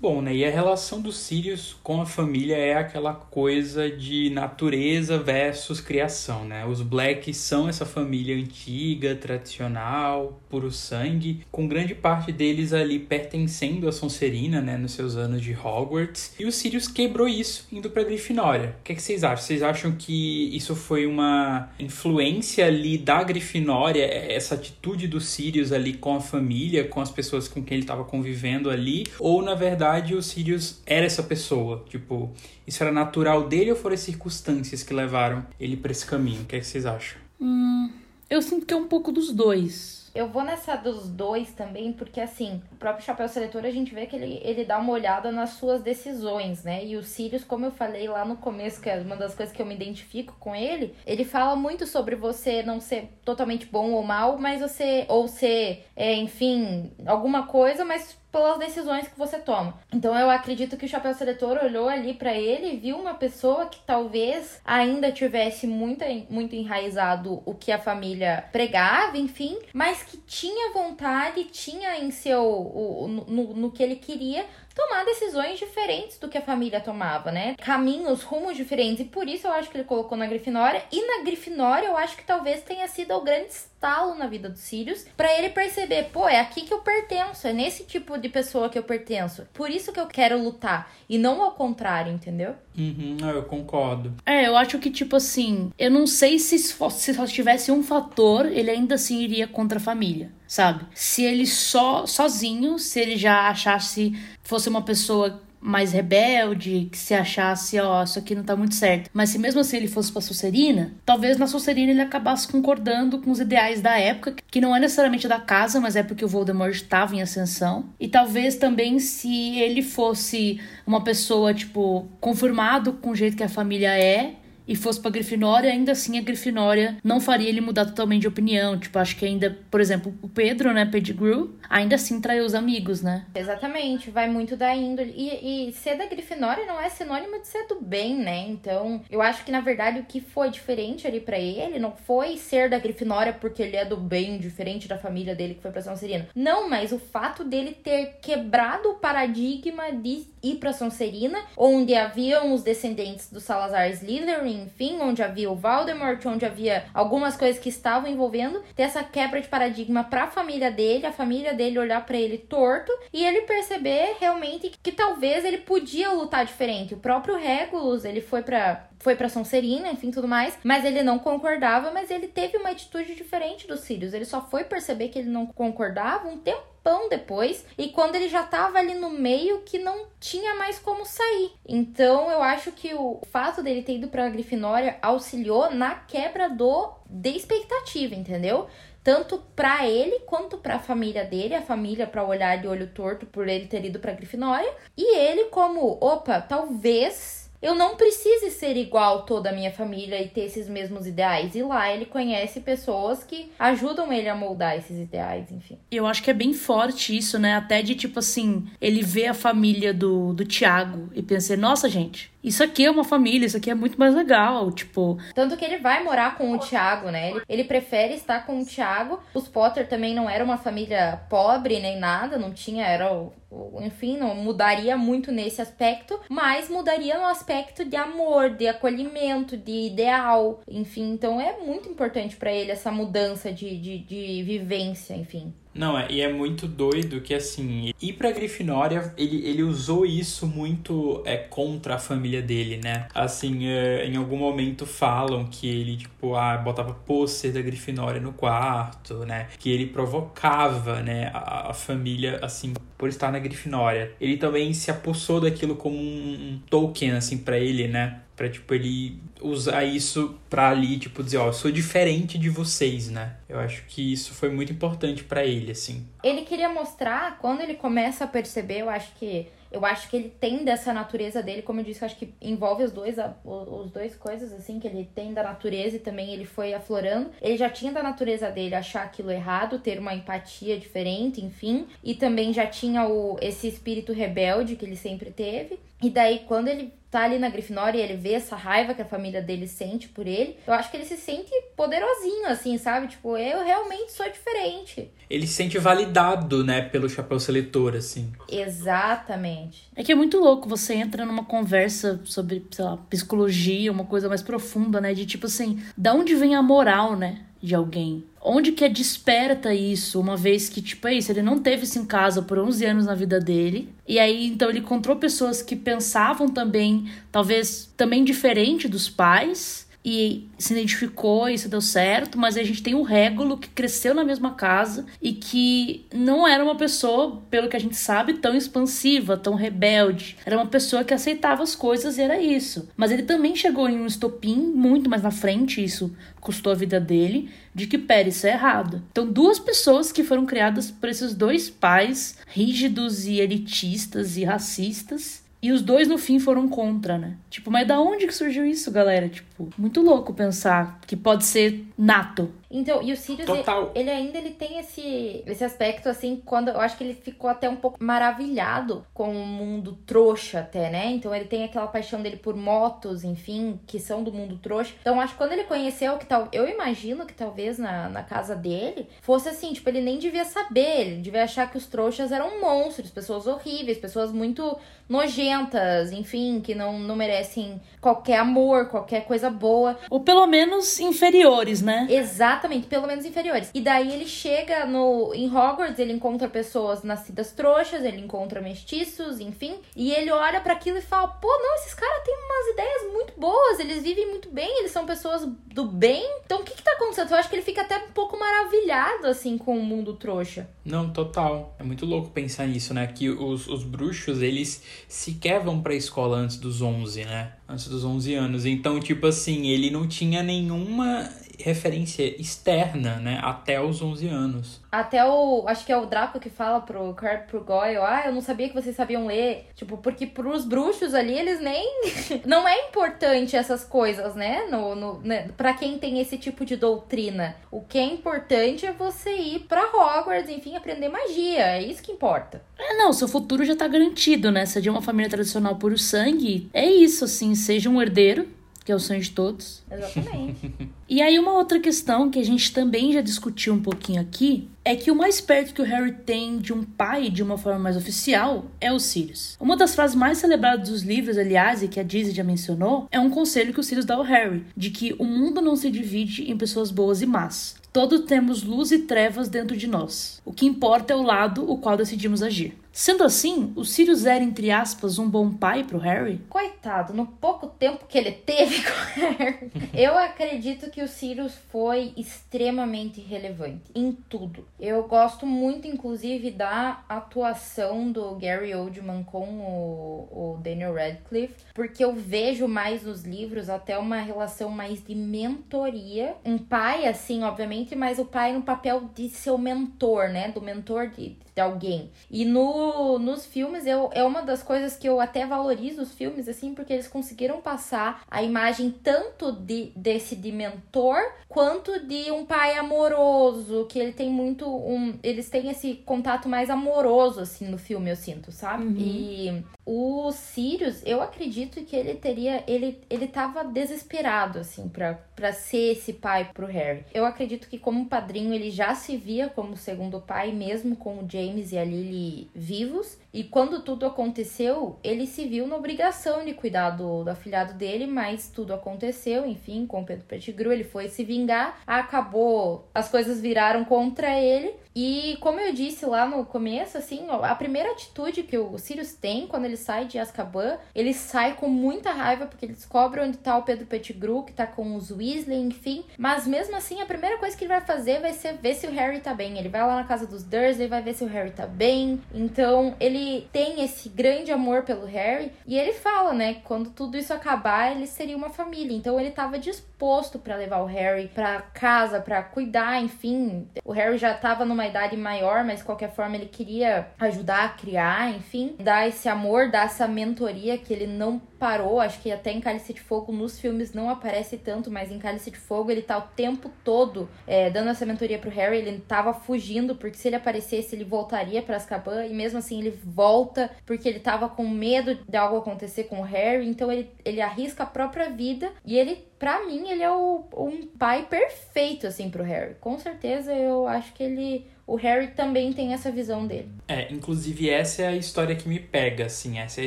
[0.00, 0.34] Bom, né?
[0.34, 6.46] E a relação dos Sirius com a família é aquela coisa de natureza versus criação,
[6.46, 6.64] né?
[6.64, 13.86] Os Blacks são essa família antiga, tradicional, puro sangue, com grande parte deles ali pertencendo
[13.86, 14.78] a Sonserina, né?
[14.78, 16.34] Nos seus anos de Hogwarts.
[16.40, 18.76] E o Sirius quebrou isso indo pra Grifinória.
[18.80, 19.44] O que, é que vocês acham?
[19.44, 25.92] Vocês acham que isso foi uma influência ali da Grifinória, essa atitude do Sirius ali
[25.92, 29.04] com a família, com as pessoas com quem ele estava convivendo ali?
[29.18, 31.84] Ou, na verdade, verdade o Sirius era essa pessoa.
[31.88, 32.30] Tipo,
[32.66, 36.42] isso era natural dele ou foram as circunstâncias que levaram ele para esse caminho?
[36.42, 37.18] O que, é que vocês acham?
[37.40, 37.90] Hum,
[38.28, 40.00] eu sinto que é um pouco dos dois.
[40.12, 44.06] Eu vou nessa dos dois também, porque assim, o próprio Chapéu Seletor a gente vê
[44.06, 46.84] que ele, ele dá uma olhada nas suas decisões, né?
[46.84, 49.62] E o Sirius, como eu falei lá no começo, que é uma das coisas que
[49.62, 54.02] eu me identifico com ele, ele fala muito sobre você não ser totalmente bom ou
[54.02, 59.78] mal, mas você, ou ser, é, enfim, alguma coisa, mas pelas decisões que você toma.
[59.92, 63.66] Então eu acredito que o chapéu seletor olhou ali para ele e viu uma pessoa
[63.66, 70.16] que talvez ainda tivesse muito, muito enraizado o que a família pregava, enfim, mas que
[70.18, 76.28] tinha vontade, tinha em seu o, no, no que ele queria tomar decisões diferentes do
[76.28, 77.54] que a família tomava, né?
[77.58, 79.00] Caminhos, rumos diferentes.
[79.00, 80.82] E por isso eu acho que ele colocou na Grifinória.
[80.90, 84.60] E na Grifinória eu acho que talvez tenha sido o grande estalo na vida dos
[84.60, 88.68] Sirius para ele perceber, pô, é aqui que eu pertenço, é nesse tipo de pessoa
[88.68, 89.48] que eu pertenço.
[89.54, 92.54] Por isso que eu quero lutar e não ao contrário, entendeu?
[92.76, 94.12] Uhum, eu concordo.
[94.26, 98.44] É, eu acho que tipo assim, eu não sei se se só tivesse um fator,
[98.46, 100.84] ele ainda assim iria contra a família sabe?
[100.92, 104.12] Se ele só sozinho, se ele já achasse
[104.42, 108.74] fosse uma pessoa mais rebelde, que se achasse, ó, oh, isso aqui não tá muito
[108.74, 109.10] certo.
[109.12, 113.30] Mas se mesmo assim ele fosse pra Sonserina, talvez na Sonserina ele acabasse concordando com
[113.30, 116.74] os ideais da época, que não é necessariamente da casa, mas é porque o Voldemort
[116.74, 117.84] estava em ascensão.
[117.98, 123.48] E talvez também se ele fosse uma pessoa, tipo, confirmado com o jeito que a
[123.48, 124.34] família é,
[124.70, 128.78] e fosse pra Grifinória, ainda assim a Grifinória não faria ele mudar totalmente de opinião.
[128.78, 133.02] Tipo, acho que ainda, por exemplo, o Pedro, né, Pettigrew, ainda assim traiu os amigos,
[133.02, 133.26] né?
[133.34, 135.12] Exatamente, vai muito da índole.
[135.16, 138.46] E, e ser da Grifinória não é sinônimo de ser do bem, né?
[138.48, 142.36] Então, eu acho que na verdade o que foi diferente ali para ele não foi
[142.36, 145.82] ser da Grifinória porque ele é do bem, diferente da família dele que foi pra
[145.82, 146.28] Sonserina.
[146.32, 152.54] Não, mas o fato dele ter quebrado o paradigma de ir pra Sonserina, onde haviam
[152.54, 157.68] os descendentes do Salazar Slytherin enfim, onde havia o Voldemort, onde havia algumas coisas que
[157.68, 162.04] estavam envolvendo, ter essa quebra de paradigma para a família dele, a família dele olhar
[162.04, 166.94] para ele torto e ele perceber realmente que talvez ele podia lutar diferente.
[166.94, 171.18] O próprio Regulus, ele foi para foi pra Sonserina, enfim, tudo mais, mas ele não
[171.18, 174.12] concordava, mas ele teve uma atitude diferente dos Sirius.
[174.12, 178.28] Ele só foi perceber que ele não concordava um tempo tempão depois e quando ele
[178.28, 181.52] já tava ali no meio que não tinha mais como sair.
[181.66, 186.92] Então eu acho que o fato dele ter ido pra Grifinória auxiliou na quebra do
[187.08, 188.66] de expectativa, entendeu?
[189.02, 193.24] Tanto para ele quanto para a família dele, a família para olhar de olho torto
[193.24, 198.76] por ele ter ido para Grifinória, e ele como, opa, talvez eu não precise ser
[198.76, 201.54] igual toda a minha família e ter esses mesmos ideais.
[201.54, 205.78] E lá ele conhece pessoas que ajudam ele a moldar esses ideais, enfim.
[205.90, 207.54] Eu acho que é bem forte isso, né?
[207.54, 212.29] Até de tipo assim, ele vê a família do, do Tiago e pensa, nossa, gente,
[212.42, 215.18] isso aqui é uma família, isso aqui é muito mais legal, tipo.
[215.34, 217.30] Tanto que ele vai morar com o Thiago, né?
[217.30, 219.20] Ele, ele prefere estar com o Thiago.
[219.34, 223.32] Os Potter também não era uma família pobre nem nada, não tinha, era o,
[223.80, 229.88] enfim, não mudaria muito nesse aspecto, mas mudaria no aspecto de amor, de acolhimento, de
[229.88, 231.12] ideal, enfim.
[231.12, 235.52] Então é muito importante para ele essa mudança de, de, de vivência, enfim.
[235.72, 240.46] Não, é, e é muito doido que, assim, ir pra Grifinória, ele, ele usou isso
[240.46, 243.06] muito é, contra a família dele, né?
[243.14, 248.32] Assim, é, em algum momento falam que ele, tipo, ah, botava pôster da Grifinória no
[248.32, 249.48] quarto, né?
[249.58, 254.12] Que ele provocava, né, a, a família, assim, por estar na Grifinória.
[254.20, 258.22] Ele também se apossou daquilo como um, um token, assim, para ele, né?
[258.40, 263.10] Pra, tipo, ele usar isso pra ali, tipo, dizer, ó, eu sou diferente de vocês,
[263.10, 263.36] né?
[263.46, 266.06] Eu acho que isso foi muito importante para ele, assim.
[266.24, 270.30] Ele queria mostrar, quando ele começa a perceber, eu acho que eu acho que ele
[270.40, 274.16] tem dessa natureza dele, como eu disse, eu acho que envolve os dois, os dois
[274.16, 277.30] coisas, assim, que ele tem da natureza e também ele foi aflorando.
[277.42, 281.86] Ele já tinha da natureza dele achar aquilo errado, ter uma empatia diferente, enfim.
[282.02, 285.78] E também já tinha o, esse espírito rebelde que ele sempre teve.
[286.02, 289.04] E daí, quando ele tá ali na Grifinória e ele vê essa raiva que a
[289.04, 293.08] família dele sente por ele, eu acho que ele se sente poderosinho, assim, sabe?
[293.08, 295.10] Tipo, eu realmente sou diferente.
[295.28, 298.32] Ele se sente validado, né, pelo chapéu seletor, assim.
[298.48, 299.88] Exatamente.
[299.96, 304.28] É que é muito louco, você entra numa conversa sobre, sei lá, psicologia, uma coisa
[304.28, 305.12] mais profunda, né?
[305.12, 307.44] De tipo assim, da onde vem a moral, né?
[307.62, 308.24] De alguém.
[308.42, 311.98] Onde que é desperta isso, uma vez que, tipo, é isso, ele não teve isso
[311.98, 313.90] em casa por 11 anos na vida dele.
[314.08, 320.48] E aí, então, ele encontrou pessoas que pensavam também, talvez, também diferente dos pais e
[320.58, 324.24] se identificou e isso deu certo, mas a gente tem o Régulo que cresceu na
[324.24, 329.36] mesma casa e que não era uma pessoa, pelo que a gente sabe, tão expansiva,
[329.36, 330.36] tão rebelde.
[330.44, 332.88] Era uma pessoa que aceitava as coisas e era isso.
[332.96, 336.98] Mas ele também chegou em um estopim muito mais na frente, isso custou a vida
[336.98, 339.02] dele, de que, pera, isso é errado.
[339.10, 345.39] Então, duas pessoas que foram criadas por esses dois pais rígidos e elitistas e racistas
[345.62, 347.36] e os dois no fim foram contra, né?
[347.50, 349.28] Tipo, mas da onde que surgiu isso, galera?
[349.28, 352.50] Tipo, muito louco pensar que pode ser nato.
[352.70, 356.80] Então, e o Sirius, ele, ele, ainda ele tem esse, esse aspecto, assim, quando eu
[356.80, 361.06] acho que ele ficou até um pouco maravilhado com o mundo trouxa, até, né?
[361.10, 364.94] Então, ele tem aquela paixão dele por motos, enfim, que são do mundo trouxa.
[365.00, 368.54] Então, acho que quando ele conheceu, que tal, eu imagino que talvez na, na casa
[368.54, 372.60] dele fosse assim, tipo, ele nem devia saber, ele devia achar que os trouxas eram
[372.60, 374.78] monstros, pessoas horríveis, pessoas muito
[375.08, 379.98] nojentas, enfim, que não, não merecem qualquer amor, qualquer coisa boa.
[380.08, 382.06] Ou pelo menos inferiores, né?
[382.10, 383.70] Exatamente, pelo menos inferiores.
[383.74, 389.40] E daí ele chega no em Hogwarts, ele encontra pessoas nascidas trouxas, ele encontra mestiços,
[389.40, 393.12] enfim, e ele olha para aquilo e fala: "Pô, não, esses caras têm umas ideias
[393.12, 396.24] muito boas, eles vivem muito bem, eles são pessoas do bem.
[396.44, 399.26] Então o que que tá acontecendo?" Eu acho que ele fica até um pouco maravilhado
[399.26, 400.68] assim com o mundo trouxa.
[400.84, 401.74] Não, total.
[401.78, 403.06] É muito louco pensar nisso, né?
[403.06, 407.52] Que os, os bruxos, eles sequer vão pra escola antes dos 11, né?
[407.70, 408.66] Antes dos 11 anos.
[408.66, 411.30] Então, tipo assim, ele não tinha nenhuma
[411.62, 413.40] referência externa, né?
[413.42, 414.80] Até os 11 anos.
[414.90, 415.64] Até o.
[415.66, 418.68] Acho que é o Draco que fala pro Kurt pro Goyle: Ah, eu não sabia
[418.68, 419.68] que vocês sabiam ler.
[419.74, 421.88] Tipo, porque pros bruxos ali, eles nem.
[422.44, 424.66] não é importante essas coisas, né?
[424.70, 425.48] No, no, né?
[425.56, 427.56] Pra quem tem esse tipo de doutrina.
[427.70, 431.76] O que é importante é você ir pra Hogwarts, enfim, aprender magia.
[431.76, 432.62] É isso que importa.
[432.78, 434.66] É, não, seu futuro já tá garantido, né?
[434.66, 438.92] Se é de uma família tradicional puro sangue, é isso, assim, seja um herdeiro que
[438.92, 439.82] é o sonho de todos.
[439.90, 440.72] Exatamente.
[441.08, 444.96] e aí uma outra questão que a gente também já discutiu um pouquinho aqui é
[444.96, 447.96] que o mais perto que o Harry tem de um pai de uma forma mais
[447.96, 449.56] oficial é o Sirius.
[449.60, 453.20] Uma das frases mais celebradas dos livros, aliás, e que a Disney já mencionou, é
[453.20, 456.50] um conselho que o Sirius dá ao Harry, de que o mundo não se divide
[456.50, 457.76] em pessoas boas e más.
[457.92, 460.40] Todos temos luz e trevas dentro de nós.
[460.44, 462.74] O que importa é o lado o qual decidimos agir.
[462.92, 466.38] Sendo assim, o Sirius era, entre aspas, um bom pai pro Harry?
[466.48, 469.70] Coitado, no pouco tempo que ele teve com o Harry.
[469.94, 474.66] eu acredito que o Sirius foi extremamente relevante em tudo.
[474.78, 482.04] Eu gosto muito, inclusive, da atuação do Gary Oldman com o, o Daniel Radcliffe, porque
[482.04, 486.34] eu vejo mais nos livros até uma relação mais de mentoria.
[486.44, 490.48] Um pai, assim, obviamente, mas o pai no papel de seu mentor, né?
[490.48, 492.10] Do mentor de, de alguém.
[492.30, 496.48] E no, nos filmes, eu, é uma das coisas que eu até valorizo os filmes,
[496.48, 502.46] assim, porque eles conseguiram passar a imagem tanto de, desse de mentor, quanto de um
[502.46, 505.18] pai amoroso, que ele tem muito um...
[505.22, 508.84] Eles têm esse contato mais amoroso, assim, no filme, eu sinto, sabe?
[508.84, 508.96] Uhum.
[508.96, 512.64] E o Sirius, eu acredito que ele teria...
[512.66, 517.04] Ele, ele tava desesperado, assim, pra, pra ser esse pai pro Harry.
[517.12, 521.28] Eu acredito que como padrinho, ele já se via como segundo pai, mesmo com o
[521.28, 523.18] James e a Lily vivos.
[523.32, 528.06] E quando tudo aconteceu, ele se viu na obrigação de cuidar do, do afilhado dele,
[528.06, 533.40] mas tudo aconteceu, enfim, com o Pedro Pettigrew, ele foi se vingar, acabou, as coisas
[533.40, 534.74] viraram contra ele.
[534.94, 539.46] E como eu disse lá no começo, assim, a primeira atitude que o Sirius tem
[539.46, 543.56] quando ele sai de Azkaban, ele sai com muita raiva porque ele descobre onde tá
[543.56, 546.04] o Pedro Pettigrew, que tá com os Weasley, enfim.
[546.18, 548.90] Mas mesmo assim, a primeira coisa que ele vai fazer vai ser ver se o
[548.90, 549.58] Harry tá bem.
[549.58, 552.20] Ele vai lá na casa dos Dursley, vai ver se o Harry tá bem.
[552.34, 553.19] Então, ele
[553.52, 558.06] tem esse grande amor pelo Harry e ele fala, né, quando tudo isso acabar, ele
[558.06, 558.96] seria uma família.
[558.96, 559.89] Então, ele tava disposto
[560.38, 563.68] para levar o Harry para casa, para cuidar, enfim.
[563.84, 567.68] O Harry já tava numa idade maior, mas de qualquer forma ele queria ajudar a
[567.68, 572.00] criar, enfim, dar esse amor, dar essa mentoria que ele não parou.
[572.00, 575.50] Acho que até em Cálice de Fogo nos filmes não aparece tanto, mas em Cálice
[575.50, 578.78] de Fogo ele tá o tempo todo é, dando essa mentoria pro Harry.
[578.78, 582.98] Ele tava fugindo porque se ele aparecesse ele voltaria para Azkaban e mesmo assim ele
[583.04, 586.66] volta porque ele tava com medo de algo acontecer com o Harry.
[586.66, 590.86] Então ele, ele arrisca a própria vida e ele para mim, ele é o, um
[590.86, 592.74] pai perfeito, assim, pro Harry.
[592.74, 596.68] Com certeza, eu acho que ele o Harry também tem essa visão dele.
[596.88, 599.86] É, inclusive essa é a história que me pega, assim, essa é a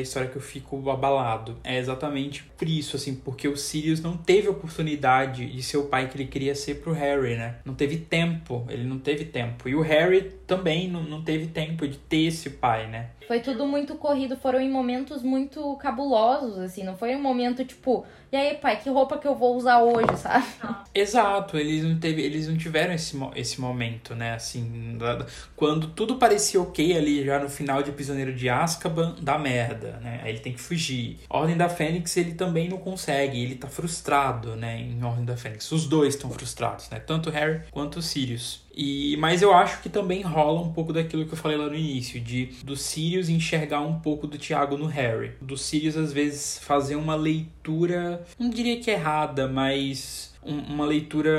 [0.00, 1.58] história que eu fico abalado.
[1.62, 6.08] É exatamente por isso, assim, porque o Sirius não teve oportunidade de ser o pai
[6.08, 7.56] que ele queria ser pro Harry, né?
[7.66, 9.68] Não teve tempo, ele não teve tempo.
[9.68, 13.10] E o Harry também não, não teve tempo de ter esse pai, né?
[13.26, 18.04] Foi tudo muito corrido, foram em momentos muito cabulosos, assim, não foi um momento tipo,
[18.30, 20.46] e aí, pai, que roupa que eu vou usar hoje, sabe?
[20.94, 24.93] Exato, eles não, teve, eles não tiveram esse, esse momento, né, assim,
[25.56, 30.20] quando tudo parecia ok ali, já no final de Prisioneiro de Azkaban, dá merda, né,
[30.22, 31.18] aí ele tem que fugir.
[31.28, 35.70] Ordem da Fênix, ele também não consegue, ele tá frustrado, né, em Ordem da Fênix.
[35.72, 38.64] Os dois estão frustrados, né, tanto Harry quanto Sirius.
[38.76, 41.76] E, mas eu acho que também rola um pouco daquilo que eu falei lá no
[41.76, 45.32] início, de do Sirius enxergar um pouco do Tiago no Harry.
[45.40, 51.32] Do Sirius, às vezes, fazer uma leitura, não diria que errada, mas um, uma leitura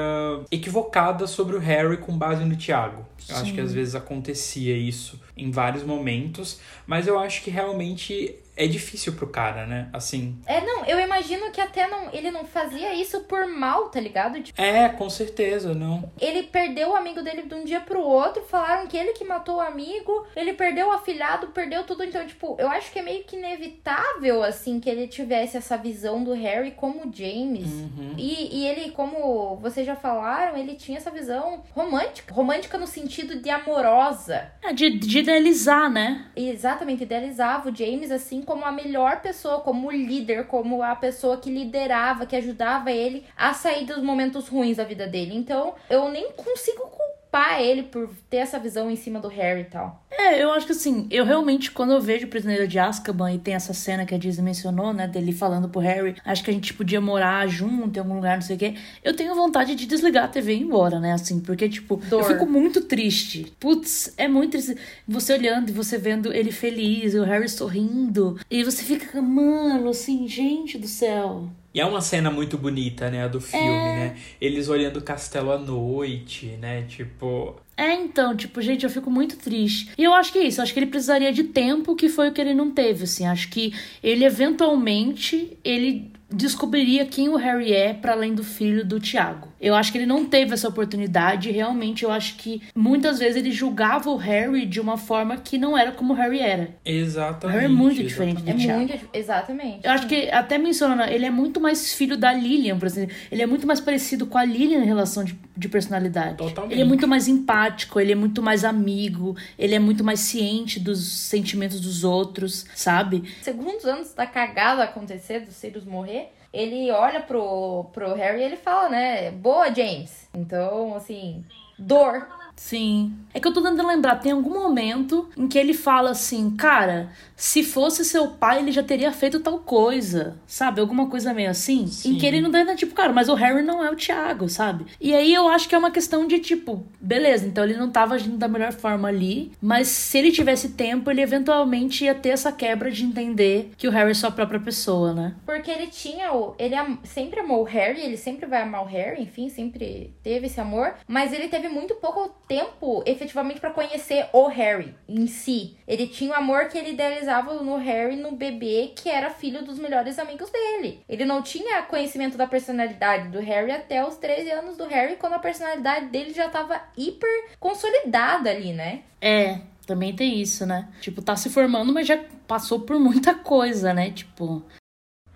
[0.52, 3.06] equivocada sobre o Harry com base no Tiago.
[3.28, 8.36] Eu acho que às vezes acontecia isso em vários momentos, mas eu acho que realmente
[8.56, 9.90] é difícil pro cara, né?
[9.92, 10.40] Assim.
[10.46, 14.42] É, não, eu imagino que até não, ele não fazia isso por mal, tá ligado?
[14.42, 16.12] Tipo, é, com certeza, não.
[16.20, 19.58] Ele perdeu o amigo dele de um dia pro outro, falaram que ele que matou
[19.58, 22.04] o amigo, ele perdeu o afilhado, perdeu tudo.
[22.04, 26.24] Então, tipo, eu acho que é meio que inevitável, assim, que ele tivesse essa visão
[26.24, 27.70] do Harry como James.
[27.70, 28.14] Uhum.
[28.18, 32.34] E, e ele, como vocês já falaram, ele tinha essa visão romântica.
[32.34, 34.52] Romântica no sentido de amorosa.
[34.64, 36.28] É, de, de idealizar, né?
[36.36, 41.50] Exatamente, idealizava o James, assim, como a melhor pessoa, como líder, como a pessoa que
[41.50, 45.36] liderava, que ajudava ele a sair dos momentos ruins da vida dele.
[45.36, 46.88] Então, eu nem consigo
[47.36, 50.02] culpar ele por ter essa visão em cima do Harry e tal.
[50.10, 53.40] É, eu acho que assim, eu realmente, quando eu vejo o Prisioneiro de Azkaban e
[53.40, 56.54] tem essa cena que a Disney mencionou, né, dele falando pro Harry, acho que a
[56.54, 59.86] gente podia morar junto em algum lugar, não sei o quê, eu tenho vontade de
[59.86, 62.22] desligar a TV e ir embora, né, assim, porque, tipo, Dor.
[62.22, 63.54] eu fico muito triste.
[63.60, 64.78] Putz, é muito triste.
[65.06, 69.90] Você olhando e você vendo ele feliz, e o Harry sorrindo, e você fica, mano,
[69.90, 71.50] assim, gente do céu.
[71.76, 73.96] E é uma cena muito bonita, né, a do filme, é...
[73.96, 74.18] né?
[74.40, 76.84] Eles olhando o castelo à noite, né?
[76.84, 79.92] Tipo, é, então, tipo, gente, eu fico muito triste.
[79.98, 82.32] E eu acho que é isso, acho que ele precisaria de tempo, que foi o
[82.32, 83.26] que ele não teve, assim.
[83.26, 89.00] Acho que ele eventualmente ele descobriria quem o Harry é para além do filho do
[89.00, 89.50] Tiago.
[89.60, 91.52] Eu acho que ele não teve essa oportunidade.
[91.52, 95.78] Realmente, eu acho que muitas vezes ele julgava o Harry de uma forma que não
[95.78, 96.76] era como o Harry era.
[96.84, 97.46] Exatamente.
[97.46, 98.80] O Harry é muito diferente do é Tiago.
[98.80, 99.80] Muito, exatamente.
[99.84, 103.16] Eu acho que, até mencionando, ele é muito mais filho da Lilian, por exemplo.
[103.32, 106.38] Ele é muito mais parecido com a Lilian em relação de, de personalidade.
[106.38, 106.74] Totalmente.
[106.74, 110.80] Ele é muito mais empático, ele é muito mais amigo, ele é muito mais ciente
[110.80, 113.24] dos sentimentos dos outros, sabe?
[113.42, 118.58] Segundos antes da cagada acontecer, dos Sirius morrer, ele olha pro, pro Harry e ele
[118.58, 119.32] fala, né?
[119.32, 120.28] Boa, James.
[120.34, 121.44] Então, assim,
[121.78, 122.28] dor.
[122.56, 123.14] Sim.
[123.34, 127.10] É que eu tô tentando lembrar, tem algum momento em que ele fala assim, cara,
[127.36, 130.80] se fosse seu pai, ele já teria feito tal coisa, sabe?
[130.80, 131.86] Alguma coisa meio assim.
[131.88, 132.14] Sim.
[132.14, 134.86] Em que ele não dá, tipo, cara, mas o Harry não é o Thiago, sabe?
[135.02, 138.16] E aí eu acho que é uma questão de, tipo, beleza, então ele não tava
[138.16, 142.52] agindo da melhor forma ali, mas se ele tivesse tempo, ele eventualmente ia ter essa
[142.52, 145.36] quebra de entender que o Harry é sua própria pessoa, né?
[145.46, 146.56] Porque ele tinha o.
[146.58, 150.48] Ele am- sempre amou o Harry, ele sempre vai amar o Harry, enfim, sempre teve
[150.48, 150.94] esse amor.
[151.08, 155.78] Mas ele teve muito pouco tempo, efetivamente, pra conhecer o Harry em si.
[155.88, 159.80] Ele tinha o amor que ele idealizava no Harry, no bebê, que era filho dos
[159.80, 161.04] melhores amigos dele.
[161.08, 165.34] Ele não tinha conhecimento da personalidade do Harry até os 13 anos do Harry, quando
[165.34, 169.04] a personalidade dele já tava hiper consolidada ali, né?
[169.22, 170.90] É, também tem isso, né?
[171.02, 174.12] Tipo, tá se formando, mas já passou por muita coisa, né?
[174.12, 174.64] Tipo,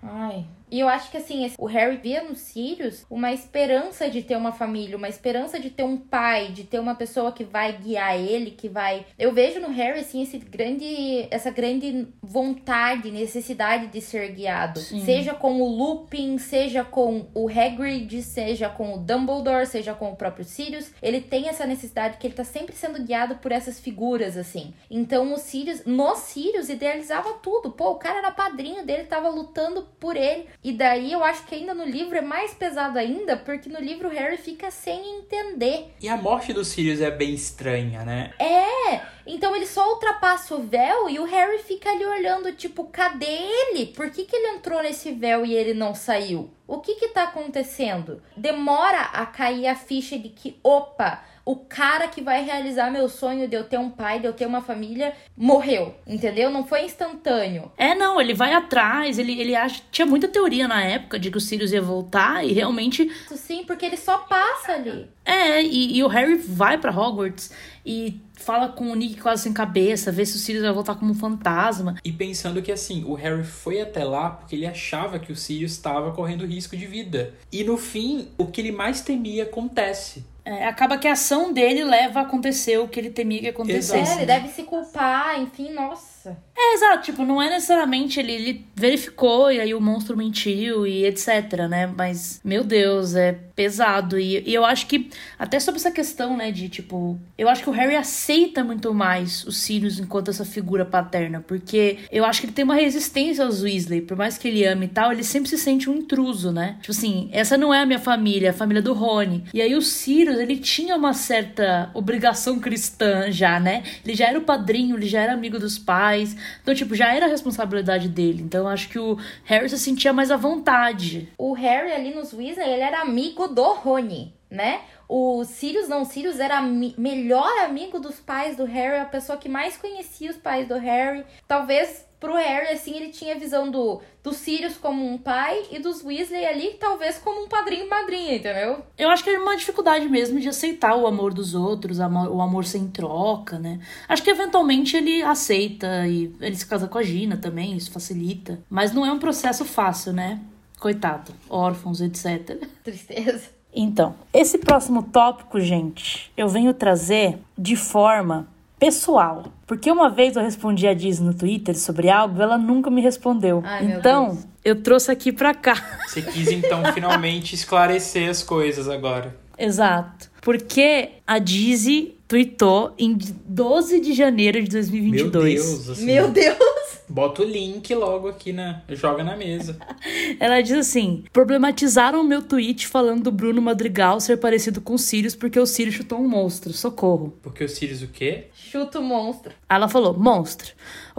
[0.02, 0.46] Ai.
[0.70, 4.52] E eu acho que assim, o Harry via no Sirius uma esperança de ter uma
[4.52, 8.50] família, uma esperança de ter um pai, de ter uma pessoa que vai guiar ele,
[8.50, 9.06] que vai.
[9.18, 15.04] Eu vejo no Harry assim esse grande essa grande vontade, necessidade de ser guiado, Sim.
[15.04, 20.16] seja com o Lupin, seja com o Hagrid, seja com o Dumbledore, seja com o
[20.16, 24.36] próprio Sirius, ele tem essa necessidade que ele tá sempre sendo guiado por essas figuras
[24.36, 24.72] assim.
[24.90, 27.70] Então o Sirius, no Sirius idealizava tudo.
[27.70, 30.46] Pô, o cara era padrinho dele, tava lutando por ele.
[30.62, 34.08] E daí eu acho que ainda no livro é mais pesado ainda, porque no livro
[34.08, 35.94] o Harry fica sem entender.
[36.00, 38.32] E a morte do Sirius é bem estranha, né?
[38.38, 43.26] É, então ele só ultrapassa o véu e o Harry fica ali olhando, tipo, cadê
[43.26, 43.86] ele?
[43.86, 46.50] Por que, que ele entrou nesse véu e ele não saiu?
[46.66, 48.22] O que que tá acontecendo?
[48.36, 53.48] Demora a cair a ficha de que, opa, o cara que vai realizar meu sonho
[53.48, 56.50] de eu ter um pai, de eu ter uma família, morreu, entendeu?
[56.50, 57.70] Não foi instantâneo.
[57.76, 59.82] É, não, ele vai atrás, ele, ele acha.
[59.90, 63.02] Tinha muita teoria na época de que o Sirius ia voltar e realmente.
[63.02, 65.08] Isso sim, porque ele só passa ali.
[65.24, 67.52] É, e, e o Harry vai pra Hogwarts
[67.84, 71.12] e fala com o Nick quase sem cabeça, vê se o Sirius vai voltar como
[71.12, 71.96] um fantasma.
[72.04, 75.72] E pensando que assim, o Harry foi até lá porque ele achava que o Sirius
[75.72, 77.34] estava correndo risco de vida.
[77.52, 80.24] E no fim, o que ele mais temia acontece.
[80.44, 83.50] É, acaba que a ação dele leva a acontecer o que ele temia que É,
[83.50, 84.16] acontecesse.
[84.16, 86.36] ele deve se culpar, enfim, nossa.
[86.56, 91.04] É, exato, tipo, não é necessariamente ele, ele verificou e aí o monstro mentiu e
[91.06, 91.86] etc, né?
[91.86, 94.18] Mas, meu Deus, é pesado.
[94.18, 97.68] E, e eu acho que, até sobre essa questão, né, de tipo, eu acho que
[97.68, 102.46] o Harry aceita muito mais o Sirius enquanto essa figura paterna, porque eu acho que
[102.46, 105.50] ele tem uma resistência aos Weasley, por mais que ele ame e tal, ele sempre
[105.50, 106.78] se sente um intruso, né?
[106.80, 109.44] Tipo assim, essa não é a minha família, é a família do Rony.
[109.52, 113.82] E aí o Sirius, ele tinha uma certa obrigação cristã já, né?
[114.02, 116.34] Ele já era o padrinho, ele já era amigo dos pais.
[116.62, 118.42] Então, tipo, já era a responsabilidade dele.
[118.42, 121.28] Então, eu acho que o Harry se sentia mais à vontade.
[121.36, 124.82] O Harry ali nos Weasley, ele era amigo do Rony, né?
[125.08, 129.76] O Sirius não, Sirius era melhor amigo dos pais do Harry, a pessoa que mais
[129.76, 131.24] conhecia os pais do Harry.
[131.48, 135.78] Talvez pro Harry, assim, ele tinha a visão do, do Sirius como um pai e
[135.78, 138.84] dos Weasley ali, talvez como um padrinho e madrinha, entendeu?
[138.98, 142.66] Eu acho que é uma dificuldade mesmo de aceitar o amor dos outros, o amor
[142.66, 143.80] sem troca, né?
[144.06, 148.60] Acho que eventualmente ele aceita e ele se casa com a Gina também, isso facilita.
[148.68, 150.40] Mas não é um processo fácil, né?
[150.80, 152.56] Coitado, órfãos, etc.
[152.82, 153.42] Tristeza.
[153.72, 159.52] Então, esse próximo tópico, gente, eu venho trazer de forma pessoal.
[159.66, 163.02] Porque uma vez eu respondi a Diz no Twitter sobre algo e ela nunca me
[163.02, 163.62] respondeu.
[163.64, 166.00] Ai, então, eu trouxe aqui pra cá.
[166.08, 169.36] Você quis então finalmente esclarecer as coisas agora.
[169.58, 170.30] Exato.
[170.40, 175.32] Porque a Dizzy tweetou em 12 de janeiro de 2022.
[175.32, 176.79] Meu Deus, assim, Meu Deus!
[177.10, 178.82] Bota o link logo aqui na.
[178.88, 179.76] Joga na mesa.
[180.38, 184.98] Ela diz assim: problematizaram o meu tweet falando do Bruno Madrigal ser parecido com o
[184.98, 186.72] Sirius porque o Sirius chutou um monstro.
[186.72, 187.36] Socorro.
[187.42, 188.44] Porque o Sirius o quê?
[188.54, 189.50] Chuta o monstro.
[189.68, 190.72] Aí ela falou: monstro.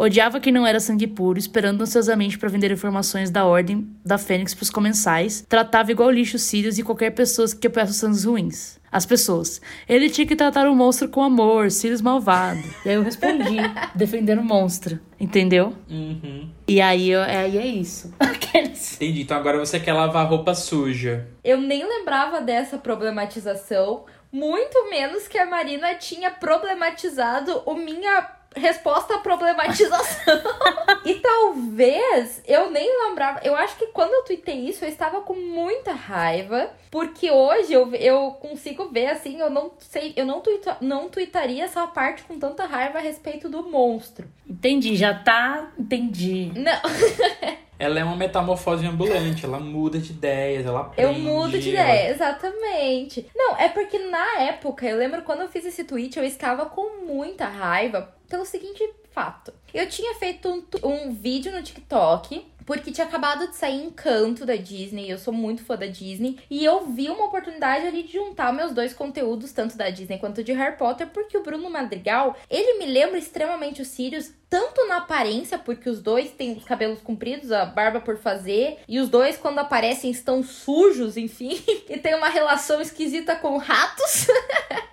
[0.04, 4.52] Odiava que não era sangue puro, esperando ansiosamente pra vender informações da Ordem da Fênix
[4.56, 5.46] pros comensais.
[5.48, 8.80] Tratava igual lixo os Sirius e qualquer pessoa que peça sangues ruins.
[8.92, 9.62] As pessoas.
[9.88, 12.60] Ele tinha que tratar o monstro com amor, Sirius malvado.
[12.84, 13.58] E aí eu respondi,
[13.94, 15.00] defendendo o monstro.
[15.20, 15.74] Entendeu?
[15.88, 16.50] Uhum.
[16.68, 18.12] E aí, eu- aí é isso.
[18.20, 18.96] Aqueles.
[18.96, 19.22] Entendi.
[19.22, 21.28] Então agora você quer lavar roupa suja.
[21.44, 29.16] Eu nem lembrava dessa problematização, muito menos que a Marina tinha problematizado o minha resposta
[29.16, 30.42] à problematização.
[31.06, 33.40] e talvez eu nem lembrava.
[33.44, 36.72] Eu acho que quando eu tuitei isso, eu estava com muita raiva.
[36.90, 41.64] Porque hoje eu, eu consigo ver assim, eu não sei, eu não, tuita, não tuitaria
[41.64, 44.28] essa parte com tanta raiva a respeito do monstro.
[44.48, 45.72] Entendi, já tá.
[45.80, 46.52] Entendi.
[46.54, 46.82] Não.
[47.82, 51.02] ela é uma metamorfose ambulante, ela muda de ideias, ela aprende.
[51.02, 53.28] Eu mudo de ideia, exatamente.
[53.36, 57.04] Não, é porque na época, eu lembro quando eu fiz esse tweet, eu estava com
[57.04, 59.52] muita raiva pelo seguinte fato.
[59.74, 64.56] Eu tinha feito um, um vídeo no TikTok porque tinha acabado de sair Encanto da
[64.56, 68.54] Disney, eu sou muito fã da Disney, e eu vi uma oportunidade ali de juntar
[68.54, 72.78] meus dois conteúdos, tanto da Disney quanto de Harry Potter, porque o Bruno Madrigal, ele
[72.78, 77.54] me lembra extremamente os Sirius, tanto na aparência, porque os dois têm os cabelos compridos,
[77.54, 81.58] a barba por fazer, e os dois, quando aparecem, estão sujos, enfim,
[81.90, 84.28] e tem uma relação esquisita com ratos.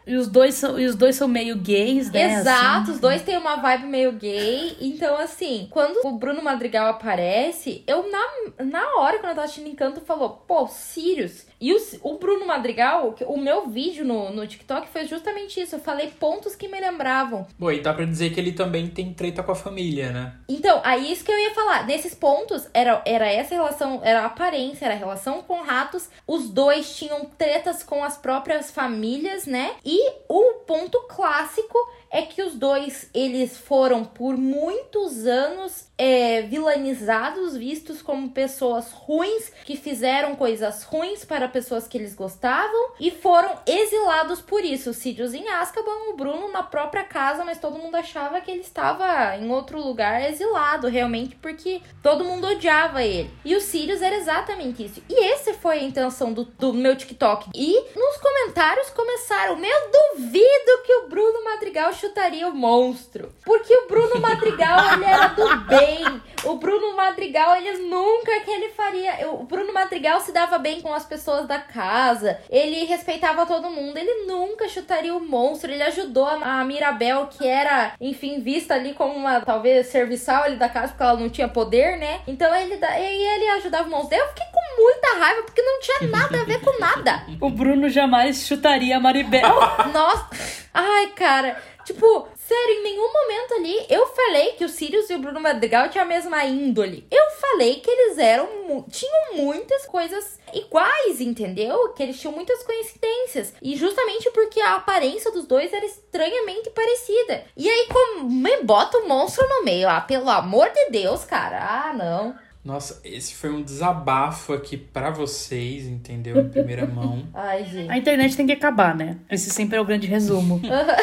[0.06, 2.38] e, os dois são, e os dois são meio gays, né?
[2.38, 2.92] Exato, assim.
[2.92, 4.76] os dois têm uma vibe meio gay.
[4.80, 9.68] Então, assim, quando o Bruno Madrigal aparece, eu, na, na hora, quando eu tava assistindo
[9.68, 14.88] Encanto, falou, pô, Sirius e o, o Bruno Madrigal, o meu vídeo no, no TikTok
[14.88, 15.76] foi justamente isso.
[15.76, 17.46] Eu falei pontos que me lembravam.
[17.58, 20.34] Bom, e dá pra dizer que ele também tem treta com a família, né?
[20.48, 21.86] Então, aí isso que eu ia falar.
[21.86, 26.08] Nesses pontos, era, era essa relação, era a aparência, era a relação com ratos.
[26.26, 29.72] Os dois tinham tretas com as próprias famílias, né?
[29.84, 31.78] E o ponto clássico
[32.10, 39.50] é que os dois eles foram por muitos anos é, vilanizados, vistos como pessoas ruins
[39.64, 44.94] que fizeram coisas ruins para pessoas que eles gostavam e foram exilados por isso.
[44.94, 49.36] Sirius em Azkaban, o Bruno na própria casa, mas todo mundo achava que ele estava
[49.36, 53.30] em outro lugar exilado, realmente, porque todo mundo odiava ele.
[53.44, 55.02] E o Sirius era exatamente isso.
[55.08, 57.50] E esse foi a intenção do, do meu TikTok.
[57.54, 59.78] E nos comentários começaram: Meu,
[60.14, 63.32] duvido que o Bruno Madrigal chutaria o monstro.
[63.44, 66.22] Porque o Bruno Madrigal, ele era do bem.
[66.44, 69.28] O Bruno Madrigal, ele nunca que ele faria.
[69.30, 72.40] O Bruno Madrigal se dava bem com as pessoas da casa.
[72.48, 73.96] Ele respeitava todo mundo.
[73.96, 75.70] Ele nunca chutaria o monstro.
[75.70, 80.68] Ele ajudou a Mirabel, que era, enfim, vista ali como uma, talvez, serviçal ali da
[80.68, 82.20] casa, porque ela não tinha poder, né?
[82.26, 84.16] Então ele, e ele ajudava o monstro.
[84.16, 84.46] Eu fiquei
[84.76, 87.22] muita raiva, porque não tinha nada a ver com nada.
[87.40, 89.48] o Bruno jamais chutaria a Maribel.
[89.92, 90.28] Nossa.
[90.74, 91.60] Ai, cara.
[91.84, 95.88] Tipo, sério, em nenhum momento ali eu falei que o Sirius e o Bruno Madrigal
[95.88, 97.06] tinham a mesma índole.
[97.10, 98.46] Eu falei que eles eram
[98.90, 101.94] tinham muitas coisas iguais, entendeu?
[101.94, 103.54] Que eles tinham muitas coincidências.
[103.62, 107.44] E justamente porque a aparência dos dois era estranhamente parecida.
[107.56, 111.58] E aí, como me bota o monstro no meio, ah, pelo amor de Deus, cara.
[111.58, 112.36] Ah, não.
[112.68, 116.38] Nossa, esse foi um desabafo aqui para vocês, entendeu?
[116.38, 117.26] Em primeira mão.
[117.32, 117.90] Ai, gente.
[117.90, 119.16] A internet tem que acabar, né?
[119.30, 120.60] Esse sempre é o grande resumo.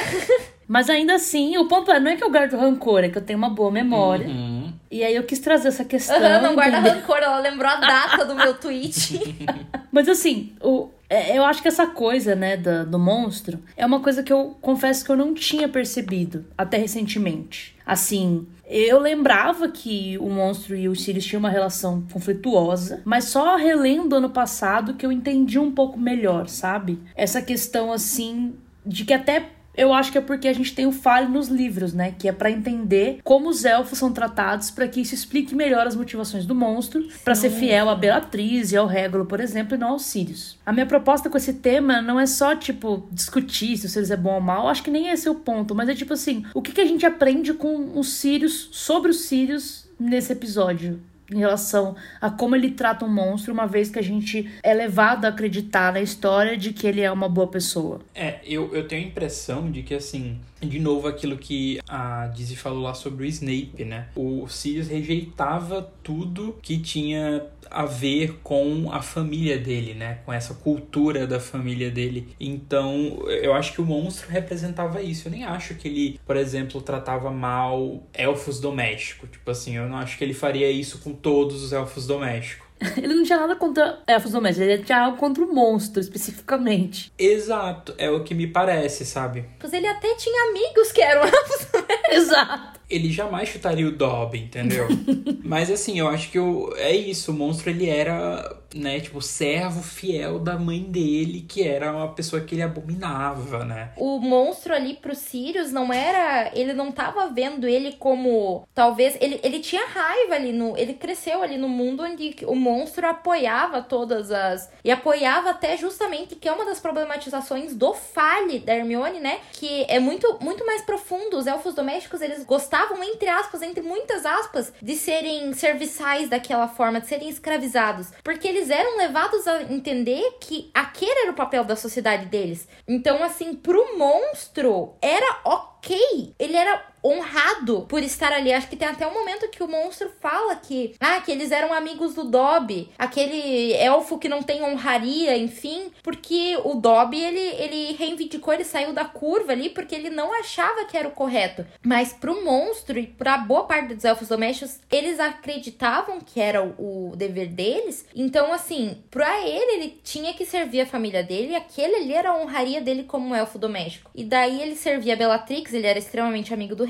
[0.68, 3.22] Mas ainda assim, o ponto é, não é que eu guardo rancor, é que eu
[3.24, 4.28] tenho uma boa memória.
[4.28, 4.72] Uhum.
[4.92, 6.16] E aí eu quis trazer essa questão.
[6.16, 9.20] Uhum, não guarda rancor, ela lembrou a data do meu tweet.
[9.92, 14.02] Mas assim, o, é, eu acho que essa coisa, né, do, do monstro, é uma
[14.02, 17.76] coisa que eu confesso que eu não tinha percebido até recentemente.
[17.86, 23.56] Assim, eu lembrava que o monstro e o Sirius tinham uma relação conflituosa, mas só
[23.56, 27.00] relendo ano passado que eu entendi um pouco melhor, sabe?
[27.16, 28.56] Essa questão assim
[28.86, 31.94] de que até eu acho que é porque a gente tem o falho nos livros,
[31.94, 32.14] né?
[32.18, 35.96] Que é para entender como os elfos são tratados para que isso explique melhor as
[35.96, 39.90] motivações do monstro, para ser fiel a Beatriz e ao Régulo, por exemplo, e não
[39.90, 40.58] aos Sirius.
[40.66, 44.18] A minha proposta com esse tema não é só, tipo, discutir se o Sirius é
[44.18, 46.62] bom ou mal, acho que nem esse é o ponto, mas é tipo assim, o
[46.62, 51.00] que, que a gente aprende com os Sirius, sobre os Sirius nesse episódio?
[51.32, 55.26] Em relação a como ele trata um monstro, uma vez que a gente é levado
[55.26, 58.00] a acreditar na história de que ele é uma boa pessoa.
[58.14, 62.56] É, eu, eu tenho a impressão de que, assim, de novo aquilo que a Dizzy
[62.56, 64.08] falou lá sobre o Snape, né?
[64.16, 70.20] O Sirius rejeitava tudo que tinha a ver com a família dele, né?
[70.26, 72.36] Com essa cultura da família dele.
[72.40, 75.28] Então, eu acho que o monstro representava isso.
[75.28, 79.30] Eu nem acho que ele, por exemplo, tratava mal elfos domésticos.
[79.30, 82.66] Tipo assim, eu não acho que ele faria isso com todos os elfos domésticos.
[82.98, 87.12] Ele não tinha nada contra elfos domésticos, ele tinha algo contra o monstro, especificamente.
[87.18, 89.46] Exato, é o que me parece, sabe?
[89.60, 92.16] Pois ele até tinha amigos que eram elfos domésticos.
[92.18, 92.75] Exato.
[92.90, 94.88] Ele jamais chutaria o Dobby, entendeu?
[95.44, 99.82] Mas assim, eu acho que o, é isso, o monstro ele era né, tipo, servo
[99.82, 103.92] fiel da mãe dele, que era uma pessoa que ele abominava, né?
[103.96, 106.52] O monstro ali pro Sirius não era.
[106.54, 108.68] Ele não tava vendo ele como.
[108.74, 109.18] Talvez.
[109.22, 110.78] Ele, ele tinha raiva ali no.
[110.78, 114.70] Ele cresceu ali no mundo onde o monstro apoiava todas as.
[114.84, 119.40] E apoiava até justamente que é uma das problematizações do Fale da Hermione, né?
[119.54, 121.38] Que é muito, muito mais profundo.
[121.38, 127.00] Os elfos domésticos, eles gostavam, entre aspas, entre muitas aspas, de serem serviçais daquela forma,
[127.00, 128.10] de serem escravizados.
[128.24, 132.68] Porque eles eram levados a entender que aquele era o papel da sociedade deles.
[132.88, 136.34] Então, assim, pro monstro, era ok.
[136.38, 138.52] Ele era honrado por estar ali.
[138.52, 141.74] Acho que tem até um momento que o monstro fala que, ah, que eles eram
[141.74, 147.94] amigos do Dobby, aquele elfo que não tem honraria, enfim, porque o Dobby ele, ele
[147.94, 151.66] reivindicou, ele saiu da curva ali porque ele não achava que era o correto.
[151.84, 157.12] Mas pro monstro e pra boa parte dos elfos domésticos, eles acreditavam que era o,
[157.12, 158.06] o dever deles.
[158.16, 162.30] Então, assim, pra ele, ele tinha que servir a família dele e aquele ali era
[162.30, 164.10] a honraria dele como um elfo doméstico.
[164.16, 166.84] E daí ele servia a Bellatrix, ele era extremamente amigo do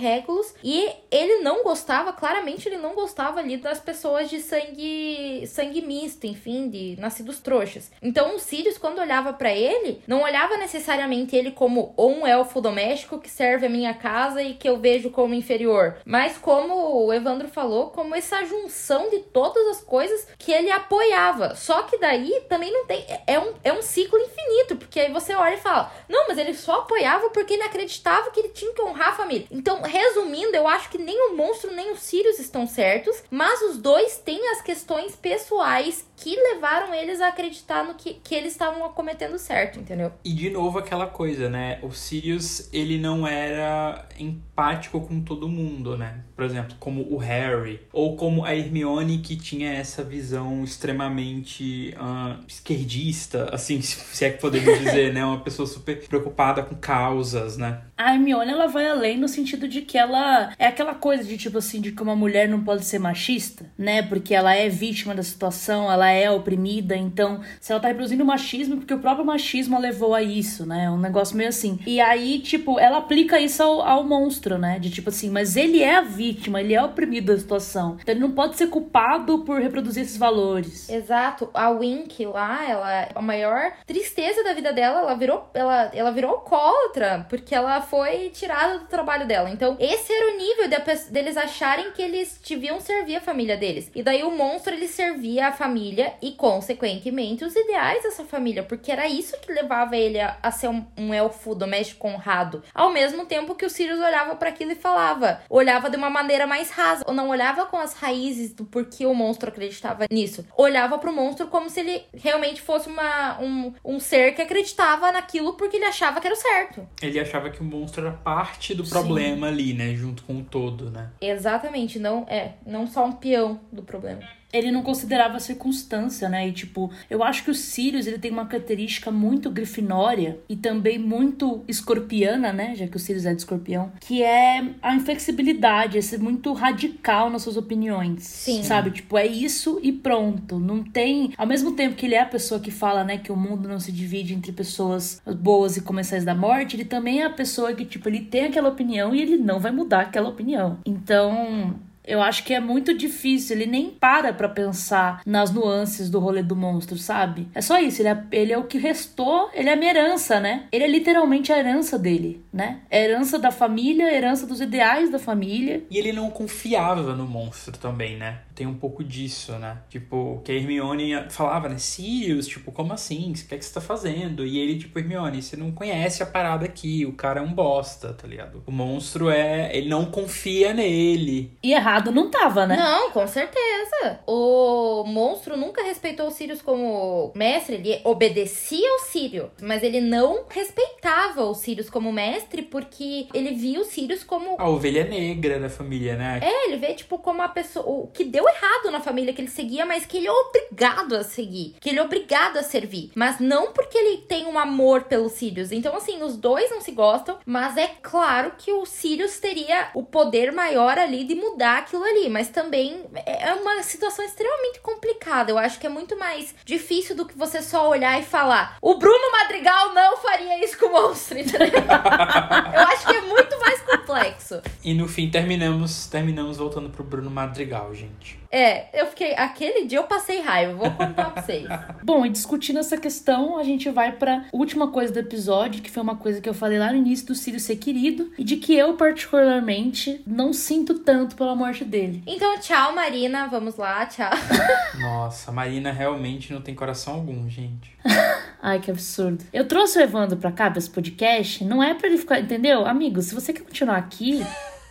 [0.63, 6.25] E ele não gostava, claramente ele não gostava ali das pessoas de sangue sangue misto,
[6.25, 7.91] enfim, de nascidos trouxas.
[8.01, 13.19] Então o Sirius quando olhava para ele, não olhava necessariamente ele como um elfo doméstico
[13.19, 17.47] que serve a minha casa e que eu vejo como inferior, mas como o Evandro
[17.47, 21.55] falou, como essa junção de todas as coisas que ele apoiava.
[21.55, 25.33] Só que daí também não tem é um, é um ciclo infinito, porque aí você
[25.35, 28.81] olha e fala: "Não, mas ele só apoiava porque ele acreditava que ele tinha que
[28.81, 29.47] honrar a família".
[29.51, 33.77] Então, resumindo, eu acho que nem o monstro nem o Sirius estão certos, mas os
[33.77, 38.87] dois têm as questões pessoais que levaram eles a acreditar no que, que eles estavam
[38.89, 40.11] cometendo certo, entendeu?
[40.23, 41.79] E de novo aquela coisa, né?
[41.81, 46.23] O Sirius, ele não era empático com todo mundo, né?
[46.35, 52.43] Por exemplo, como o Harry, ou como a Hermione, que tinha essa visão extremamente uh,
[52.47, 55.25] esquerdista, assim, se é que podemos dizer, né?
[55.25, 57.81] Uma pessoa super preocupada com causas, né?
[57.97, 61.57] A Hermione, ela vai além no sentido de que ela é aquela coisa de tipo
[61.57, 64.01] assim, de que uma mulher não pode ser machista, né?
[64.01, 68.77] Porque ela é vítima da situação, ela é oprimida, então se ela tá reproduzindo machismo,
[68.77, 70.89] porque o próprio machismo a levou a isso, né?
[70.89, 71.79] Um negócio meio assim.
[71.85, 74.79] E aí, tipo, ela aplica isso ao, ao monstro, né?
[74.79, 77.97] De tipo assim, mas ele é a vítima, ele é oprimido da situação.
[78.01, 80.89] Então ele não pode ser culpado por reproduzir esses valores.
[80.89, 81.49] Exato.
[81.53, 86.31] A Wink lá, ela a maior tristeza da vida dela, ela virou ela, ela virou
[86.31, 89.49] alcoólatra, porque ela foi tirada do trabalho dela.
[89.49, 93.91] Então, esse era o nível de, deles acharem que eles deviam servir a família deles.
[93.95, 98.91] E daí o monstro ele servia a família e, consequentemente, os ideais dessa família, porque
[98.91, 102.63] era isso que levava ele a, a ser um, um, elfo doméstico honrado.
[102.73, 106.45] Ao mesmo tempo que o Sirius olhava para aquilo e falava, olhava de uma maneira
[106.45, 110.45] mais rasa, ou não olhava com as raízes do porquê o monstro acreditava nisso.
[110.57, 115.53] Olhava pro monstro como se ele realmente fosse uma, um, um ser que acreditava naquilo
[115.53, 116.87] porque ele achava que era o certo.
[117.01, 119.54] Ele achava que o monstro era parte do problema Sim.
[119.55, 119.95] Ali, né?
[119.95, 121.09] Junto com o todo, né?
[121.21, 124.21] Exatamente, não é, não só um peão do problema
[124.57, 126.47] ele não considerava a circunstância, né?
[126.47, 130.97] E tipo, eu acho que o Sirius ele tem uma característica muito grifinória e também
[130.97, 132.75] muito escorpiana, né?
[132.75, 137.29] Já que o Sirius é de escorpião, que é a inflexibilidade, é ser muito radical
[137.29, 138.23] nas suas opiniões.
[138.23, 138.63] Sim.
[138.63, 138.91] Sabe?
[138.91, 140.59] Tipo, é isso e pronto.
[140.59, 141.33] Não tem.
[141.37, 143.79] Ao mesmo tempo que ele é a pessoa que fala, né, que o mundo não
[143.79, 147.85] se divide entre pessoas boas e comensais da morte, ele também é a pessoa que,
[147.85, 150.79] tipo, ele tem aquela opinião e ele não vai mudar aquela opinião.
[150.85, 151.75] Então,
[152.07, 153.55] eu acho que é muito difícil.
[153.55, 157.47] Ele nem para pra pensar nas nuances do rolê do monstro, sabe?
[157.53, 158.01] É só isso.
[158.01, 159.49] Ele é, ele é o que restou.
[159.53, 160.67] Ele é a minha herança, né?
[160.71, 162.81] Ele é literalmente a herança dele, né?
[162.89, 165.83] É a herança da família, a herança dos ideais da família.
[165.89, 168.39] E ele não confiava no monstro também, né?
[168.53, 169.77] Tem um pouco disso, né?
[169.89, 171.77] Tipo, que a Hermione falava, né?
[171.77, 173.31] Sirius, tipo, como assim?
[173.31, 174.45] O que é que você tá fazendo?
[174.45, 177.05] E ele, tipo, Hermione, você não conhece a parada aqui.
[177.05, 178.63] O cara é um bosta, tá ligado?
[178.65, 179.75] O monstro é.
[179.75, 181.51] Ele não confia nele.
[181.61, 182.75] E errado errado não tava, né?
[182.75, 184.19] Não, com certeza.
[184.27, 190.45] O monstro nunca respeitou o Sirius como mestre, ele obedecia ao Sirius, mas ele não
[190.49, 195.69] respeitava o Sirius como mestre porque ele via o Sirius como a ovelha negra da
[195.69, 196.39] família, né?
[196.43, 199.49] É, ele vê tipo como a pessoa o que deu errado na família que ele
[199.49, 203.39] seguia, mas que ele é obrigado a seguir, que ele é obrigado a servir, mas
[203.39, 205.71] não porque ele tem um amor pelo Sirius.
[205.71, 210.03] Então assim, os dois não se gostam, mas é claro que o Sirius teria o
[210.03, 215.51] poder maior ali de mudar aquilo ali, mas também é uma situação extremamente complicada.
[215.51, 218.95] Eu acho que é muito mais difícil do que você só olhar e falar: o
[218.95, 221.67] Bruno Madrigal não faria isso com o monstro, entendeu?
[221.67, 224.61] Eu acho que é muito mais complexo.
[224.83, 228.44] E no fim terminamos, terminamos voltando pro Bruno Madrigal, gente.
[228.55, 229.35] É, eu fiquei.
[229.35, 231.67] Aquele dia eu passei raiva, vou contar pra vocês.
[232.01, 236.01] Bom, e discutindo essa questão, a gente vai pra última coisa do episódio, que foi
[236.01, 238.73] uma coisa que eu falei lá no início do Círio ser querido, e de que
[238.73, 242.23] eu, particularmente, não sinto tanto pela morte dele.
[242.25, 243.49] Então, tchau, Marina.
[243.49, 244.31] Vamos lá, tchau.
[245.01, 247.93] Nossa, Marina realmente não tem coração algum, gente.
[248.63, 249.43] Ai, que absurdo.
[249.51, 252.85] Eu trouxe o Evandro pra cá, pra esse podcast, não é pra ele ficar, entendeu?
[252.85, 254.45] Amigo, se você quer continuar aqui,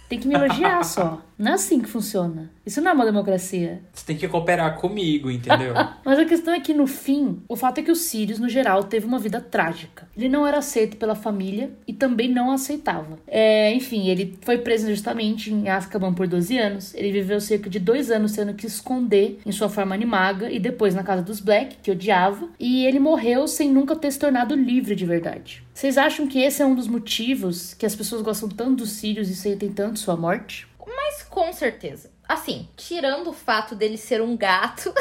[0.06, 1.22] tem que me elogiar só.
[1.38, 2.50] Não é assim que funciona.
[2.64, 3.82] Isso não é uma democracia.
[3.92, 5.74] Você tem que cooperar comigo, entendeu?
[6.04, 8.84] Mas a questão é que, no fim, o fato é que o Sirius, no geral,
[8.84, 10.08] teve uma vida trágica.
[10.16, 13.18] Ele não era aceito pela família e também não aceitava.
[13.26, 16.94] É, enfim, ele foi preso justamente em Azkaban por 12 anos.
[16.94, 20.94] Ele viveu cerca de dois anos tendo que esconder em sua forma animaga e depois
[20.94, 22.48] na casa dos Black, que odiava.
[22.58, 25.62] E ele morreu sem nunca ter se tornado livre de verdade.
[25.74, 29.28] Vocês acham que esse é um dos motivos que as pessoas gostam tanto dos Sirius
[29.28, 30.68] e sentem tanto sua morte?
[30.86, 32.12] Mas com certeza.
[32.26, 34.92] Assim, tirando o fato dele ser um gato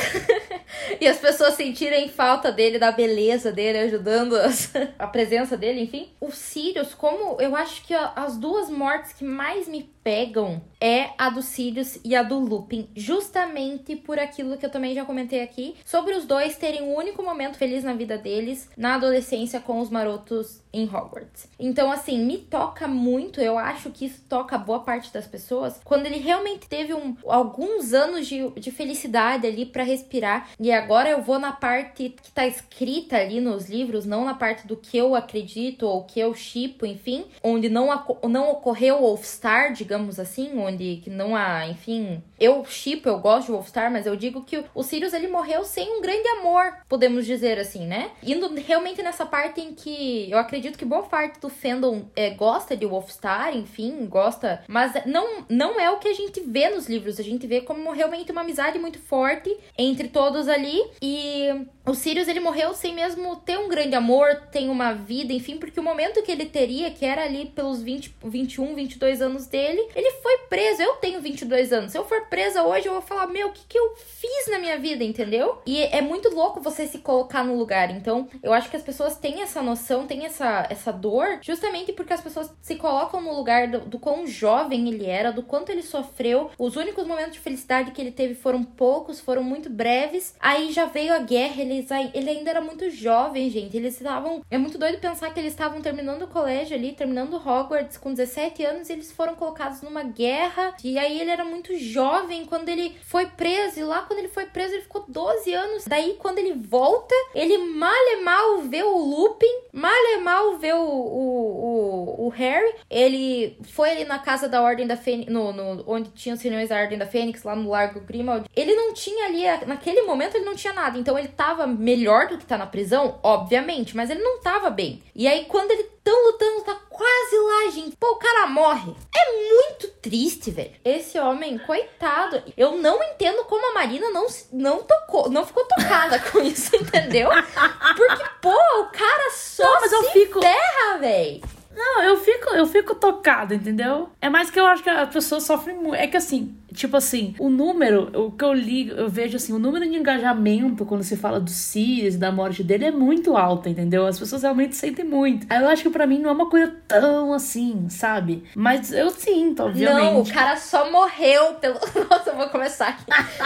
[0.99, 6.11] e as pessoas sentirem falta dele, da beleza dele, ajudando as, a presença dele, enfim.
[6.19, 11.29] O Sirius, como eu acho que as duas mortes que mais me pegam é a
[11.29, 15.75] do Sirius e a do Lupin, justamente por aquilo que eu também já comentei aqui,
[15.85, 19.89] sobre os dois terem um único momento feliz na vida deles na adolescência com os
[19.89, 21.47] marotos em Hogwarts.
[21.57, 26.05] Então, assim, me toca muito, eu acho que isso toca boa parte das pessoas, quando
[26.05, 30.49] ele realmente teve um, alguns anos de, de felicidade ali para respirar.
[30.59, 34.67] E agora eu vou na parte que tá escrita ali nos livros, não na parte
[34.67, 37.87] do que eu acredito ou que eu chipo, enfim, onde não,
[38.27, 43.19] não ocorreu o Wolfstar, digamos digamos assim, onde que não há, enfim, eu chipo, eu
[43.19, 46.77] gosto de Wolfstar, mas eu digo que o Sirius ele morreu sem um grande amor,
[46.89, 48.09] podemos dizer assim, né?
[48.23, 52.75] Indo realmente nessa parte em que eu acredito que boa parte do fandom é, gosta
[52.75, 57.19] de Wolfstar, enfim, gosta, mas não, não é o que a gente vê nos livros,
[57.19, 62.27] a gente vê como realmente uma amizade muito forte entre todos ali e o Sirius
[62.27, 66.23] ele morreu sem mesmo ter um grande amor, ter uma vida, enfim, porque o momento
[66.23, 70.81] que ele teria, que era ali pelos 20, 21, 22 anos dele, ele foi preso.
[70.81, 71.91] Eu tenho 22 anos.
[71.91, 74.59] Se eu for presa hoje, eu vou falar: Meu, o que, que eu fiz na
[74.59, 75.61] minha vida, entendeu?
[75.65, 77.91] E é muito louco você se colocar no lugar.
[77.91, 82.13] Então, eu acho que as pessoas têm essa noção, têm essa, essa dor, justamente porque
[82.13, 85.83] as pessoas se colocam no lugar do, do quão jovem ele era, do quanto ele
[85.83, 86.49] sofreu.
[86.57, 90.35] Os únicos momentos de felicidade que ele teve foram poucos, foram muito breves.
[90.39, 93.75] Aí já veio a guerra, eles, ele ainda era muito jovem, gente.
[93.75, 94.41] Eles estavam.
[94.49, 98.63] É muito doido pensar que eles estavam terminando o colégio ali, terminando Hogwarts com 17
[98.63, 100.75] anos e eles foram colocados numa guerra.
[100.83, 103.79] E aí ele era muito jovem quando ele foi preso.
[103.79, 105.85] E lá quando ele foi preso, ele ficou 12 anos.
[105.85, 110.73] Daí quando ele volta, ele mal e mal vê o Lupin, mal e mal vê
[110.73, 112.73] o, o, o, o Harry.
[112.89, 116.69] Ele foi ali na casa da Ordem da Fênix, no, no, onde tinha os reuniões
[116.69, 118.45] da Ordem da Fênix, lá no Largo Grimald.
[118.55, 120.97] Ele não tinha ali, naquele momento ele não tinha nada.
[120.97, 125.01] Então ele tava melhor do que tá na prisão, obviamente, mas ele não tava bem.
[125.15, 127.95] E aí quando ele tão lutando, tá quase lá, gente.
[127.95, 128.93] Pô, o cara morre.
[129.15, 130.73] É muito triste, velho.
[130.83, 132.43] Esse homem, coitado.
[132.57, 137.29] Eu não entendo como a Marina não, não tocou, não ficou tocada com isso, entendeu?
[137.29, 140.41] Porque, pô, o cara só não, mas se eu fico...
[140.41, 141.41] ferra, velho.
[141.75, 144.09] Não, eu fico, eu fico tocada, entendeu?
[144.21, 145.95] É mais que eu acho que a pessoa sofre muito.
[145.95, 149.59] É que assim, tipo assim, o número, o que eu ligo, eu vejo assim, o
[149.59, 154.05] número de engajamento quando se fala do Sirius, da morte dele, é muito alto, entendeu?
[154.05, 155.47] As pessoas realmente sentem muito.
[155.49, 158.43] Aí eu acho que para mim não é uma coisa tão assim, sabe?
[158.55, 160.03] Mas eu sinto, obviamente.
[160.03, 161.79] Não, o cara só morreu pelo.
[162.09, 163.05] Nossa, eu vou começar aqui.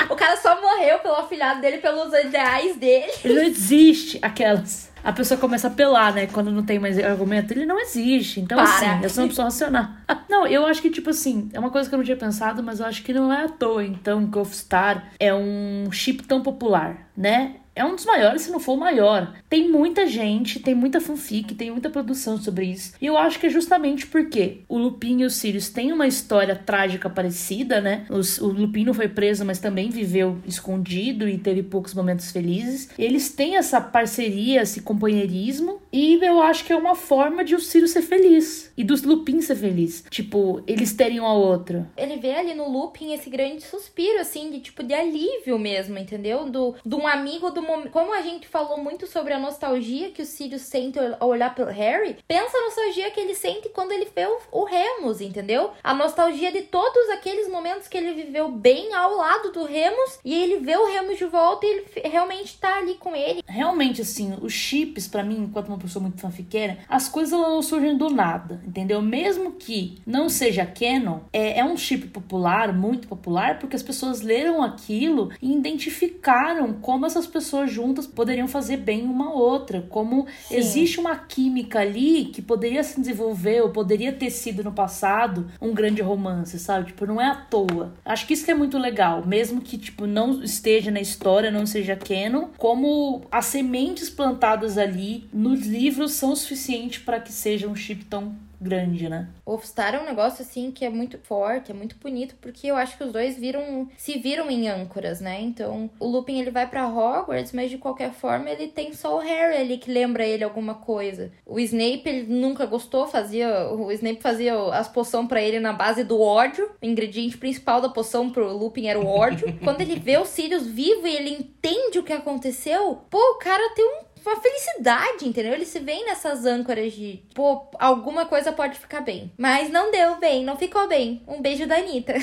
[0.09, 3.11] o cara só morreu pelo afilhado dele, pelos ideais dele.
[3.23, 6.27] Ele não existe aquelas a pessoa começa a apelar, né?
[6.27, 8.41] Quando não tem mais argumento, ele não existe.
[8.41, 8.69] Então, Para.
[8.69, 9.87] assim, eu sou uma pessoa racional.
[10.29, 12.81] não, eu acho que, tipo assim, é uma coisa que eu não tinha pensado, mas
[12.81, 16.43] eu acho que não é à toa, então, que o Star é um chip tão
[16.43, 17.55] popular, né?
[17.77, 19.33] É um dos maiores, se não for o maior.
[19.47, 22.93] Tem muita gente, tem muita fanfic, tem muita produção sobre isso.
[22.99, 26.55] E eu acho que é justamente porque o Lupin e o Sirius têm uma história
[26.55, 28.05] trágica parecida, né?
[28.09, 32.89] O Lupin não foi preso, mas também viveu escondido e teve poucos momentos felizes.
[32.97, 37.59] Eles têm essa parceria, esse companheirismo, e eu acho que é uma forma de o
[37.59, 40.03] Sirius ser feliz e dos Lupin ser feliz.
[40.09, 41.87] Tipo, eles terem um ao outro.
[41.95, 46.49] Ele vê ali no Lupin esse grande suspiro, assim, de tipo, de alívio mesmo, entendeu?
[46.49, 50.25] Do, de um amigo do como a gente falou muito sobre a nostalgia que o
[50.25, 54.25] Sirius sente ao olhar pro Harry, pensa a nostalgia que ele sente quando ele vê
[54.25, 55.71] o, o Remus, entendeu?
[55.83, 60.33] A nostalgia de todos aqueles momentos que ele viveu bem ao lado do Remus e
[60.33, 63.43] ele vê o Remus de volta e ele realmente tá ali com ele.
[63.45, 67.97] Realmente, assim, os chips, para mim, enquanto uma pessoa muito fanfiqueira, as coisas não surgem
[67.97, 69.01] do nada, entendeu?
[69.01, 74.21] Mesmo que não seja canon, é, é um chip popular, muito popular, porque as pessoas
[74.21, 80.55] leram aquilo e identificaram como essas pessoas juntas poderiam fazer bem uma outra, como Sim.
[80.55, 85.73] existe uma química ali que poderia se desenvolver ou poderia ter sido no passado um
[85.73, 86.87] grande romance, sabe?
[86.87, 87.93] Tipo, não é à toa.
[88.05, 91.65] Acho que isso que é muito legal, mesmo que tipo não esteja na história, não
[91.65, 97.67] seja canon, como as sementes plantadas ali nos livros são o suficiente para que seja
[97.67, 99.29] um chip tão grande, né?
[99.45, 102.97] Wolfstar é um negócio assim que é muito forte, é muito bonito, porque eu acho
[102.97, 105.39] que os dois viram, se viram em âncoras, né?
[105.41, 109.19] Então, o Lupin ele vai para Hogwarts, mas de qualquer forma ele tem só o
[109.19, 111.31] Harry ali que lembra ele alguma coisa.
[111.45, 116.03] O Snape ele nunca gostou, fazia, o Snape fazia as poções para ele na base
[116.03, 116.69] do ódio.
[116.81, 119.57] O ingrediente principal da poção pro Lupin era o ódio.
[119.63, 123.73] Quando ele vê o Sirius vivo e ele entende o que aconteceu, pô, o cara
[123.73, 125.53] tem um uma felicidade, entendeu?
[125.53, 129.31] Ele se vê nessas âncoras de, pô, alguma coisa pode ficar bem.
[129.37, 131.21] Mas não deu bem, não ficou bem.
[131.27, 132.13] Um beijo da Anitta.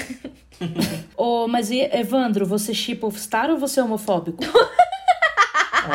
[1.16, 4.42] oh, mas Evandro, você chipa o Star ou você é homofóbico?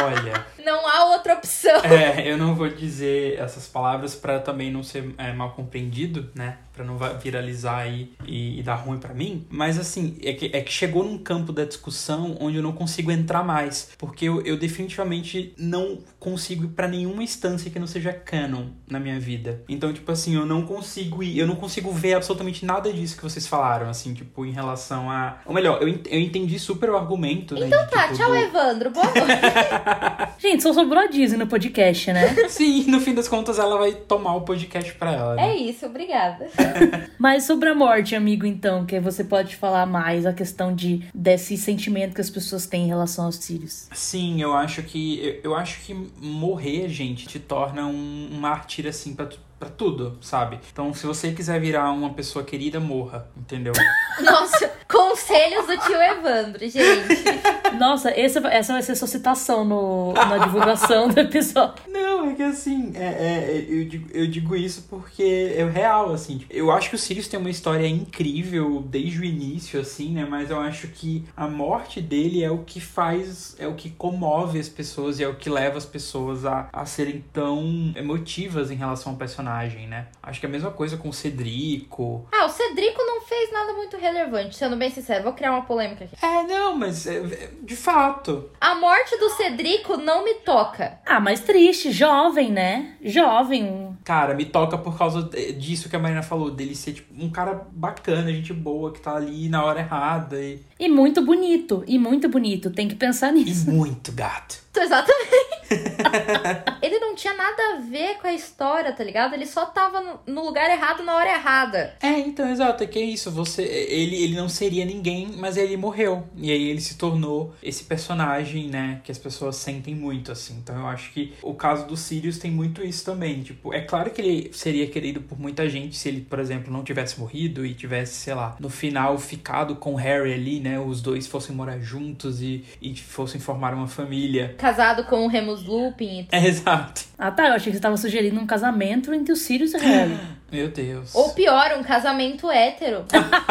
[0.03, 0.45] Olha.
[0.65, 1.81] Não há outra opção.
[1.83, 6.57] É, eu não vou dizer essas palavras para também não ser é, mal compreendido, né?
[6.73, 9.45] Pra não viralizar aí e, e dar ruim para mim.
[9.49, 13.11] Mas assim, é que, é que chegou num campo da discussão onde eu não consigo
[13.11, 13.91] entrar mais.
[13.97, 18.99] Porque eu, eu definitivamente não consigo ir pra nenhuma instância que não seja canon na
[18.99, 19.63] minha vida.
[19.67, 23.23] Então, tipo assim, eu não consigo ir, eu não consigo ver absolutamente nada disso que
[23.23, 25.39] vocês falaram, assim, tipo, em relação a.
[25.45, 27.55] Ou melhor, eu, eu entendi super o argumento.
[27.55, 28.35] Né, então né, tá, tipo, tchau, do...
[28.37, 28.91] Evandro.
[28.91, 30.39] Boa noite.
[30.49, 32.33] Gente, só sobrou a Disney no podcast, né?
[32.49, 35.35] Sim, no fim das contas ela vai tomar o podcast pra ela.
[35.35, 35.51] Né?
[35.51, 36.49] É isso, obrigada.
[37.19, 41.55] Mas sobre a morte, amigo, então, que você pode falar mais a questão de desse
[41.55, 43.87] sentimento que as pessoas têm em relação aos filhos.
[43.93, 48.87] Sim, eu acho que eu, eu acho que morrer, gente, te torna um, um mártir
[48.87, 49.27] assim pra
[49.59, 50.57] para tudo, sabe?
[50.71, 53.73] Então, se você quiser virar uma pessoa querida, morra, entendeu?
[54.23, 57.77] Nossa, conselhos do tio Evandro, gente.
[57.77, 61.83] Nossa, essa, essa vai ser sua citação no, na divulgação do episódio.
[61.91, 66.37] Não, é que assim, é, é, eu, digo, eu digo isso porque é real, assim.
[66.37, 70.25] Tipo, eu acho que o Sirius tem uma história incrível desde o início, assim, né?
[70.29, 74.57] Mas eu acho que a morte dele é o que faz, é o que comove
[74.57, 78.75] as pessoas e é o que leva as pessoas a, a serem tão emotivas em
[78.75, 80.05] relação ao personagem personagem, né?
[80.21, 82.27] Acho que é a mesma coisa com o Cedrico.
[82.31, 85.23] Ah, o Cedrico não fez nada muito relevante, sendo bem sincero.
[85.23, 86.15] Vou criar uma polêmica aqui.
[86.23, 88.49] É, não, mas é, é, de fato.
[88.61, 90.99] A morte do Cedrico não me toca.
[91.05, 92.95] Ah, mas triste, jovem, né?
[93.03, 93.97] Jovem.
[94.03, 95.23] Cara, me toca por causa
[95.57, 99.15] disso que a Marina falou, dele ser tipo um cara bacana, gente boa, que tá
[99.15, 100.41] ali na hora errada.
[100.41, 103.69] E, e muito bonito, e muito bonito, tem que pensar nisso.
[103.69, 104.68] E muito gato.
[104.75, 105.59] Exatamente.
[106.81, 109.33] ele não tinha nada a ver com a história, tá ligado?
[109.33, 111.95] Ele só tava no lugar errado na hora errada.
[112.01, 112.83] É, então, exato.
[112.83, 113.31] É que é isso.
[113.31, 116.27] Você, ele, ele não seria ninguém, mas ele morreu.
[116.35, 119.01] E aí ele se tornou esse personagem, né?
[119.03, 120.57] Que as pessoas sentem muito, assim.
[120.61, 123.41] Então eu acho que o caso do Sirius tem muito isso também.
[123.41, 126.83] Tipo, é claro que ele seria querido por muita gente se ele, por exemplo, não
[126.83, 130.79] tivesse morrido e tivesse, sei lá, no final ficado com Harry ali, né?
[130.79, 134.55] Os dois fossem morar juntos e, e fossem formar uma família.
[134.59, 136.27] Casado com o Remus Lupin.
[136.31, 137.05] É, exato.
[137.17, 139.79] Ah tá, eu achei que você tava sugerindo um casamento entre o Sirius e o
[139.79, 140.19] Harry.
[140.51, 141.13] Meu Deus.
[141.15, 143.05] Ou pior, um casamento hétero.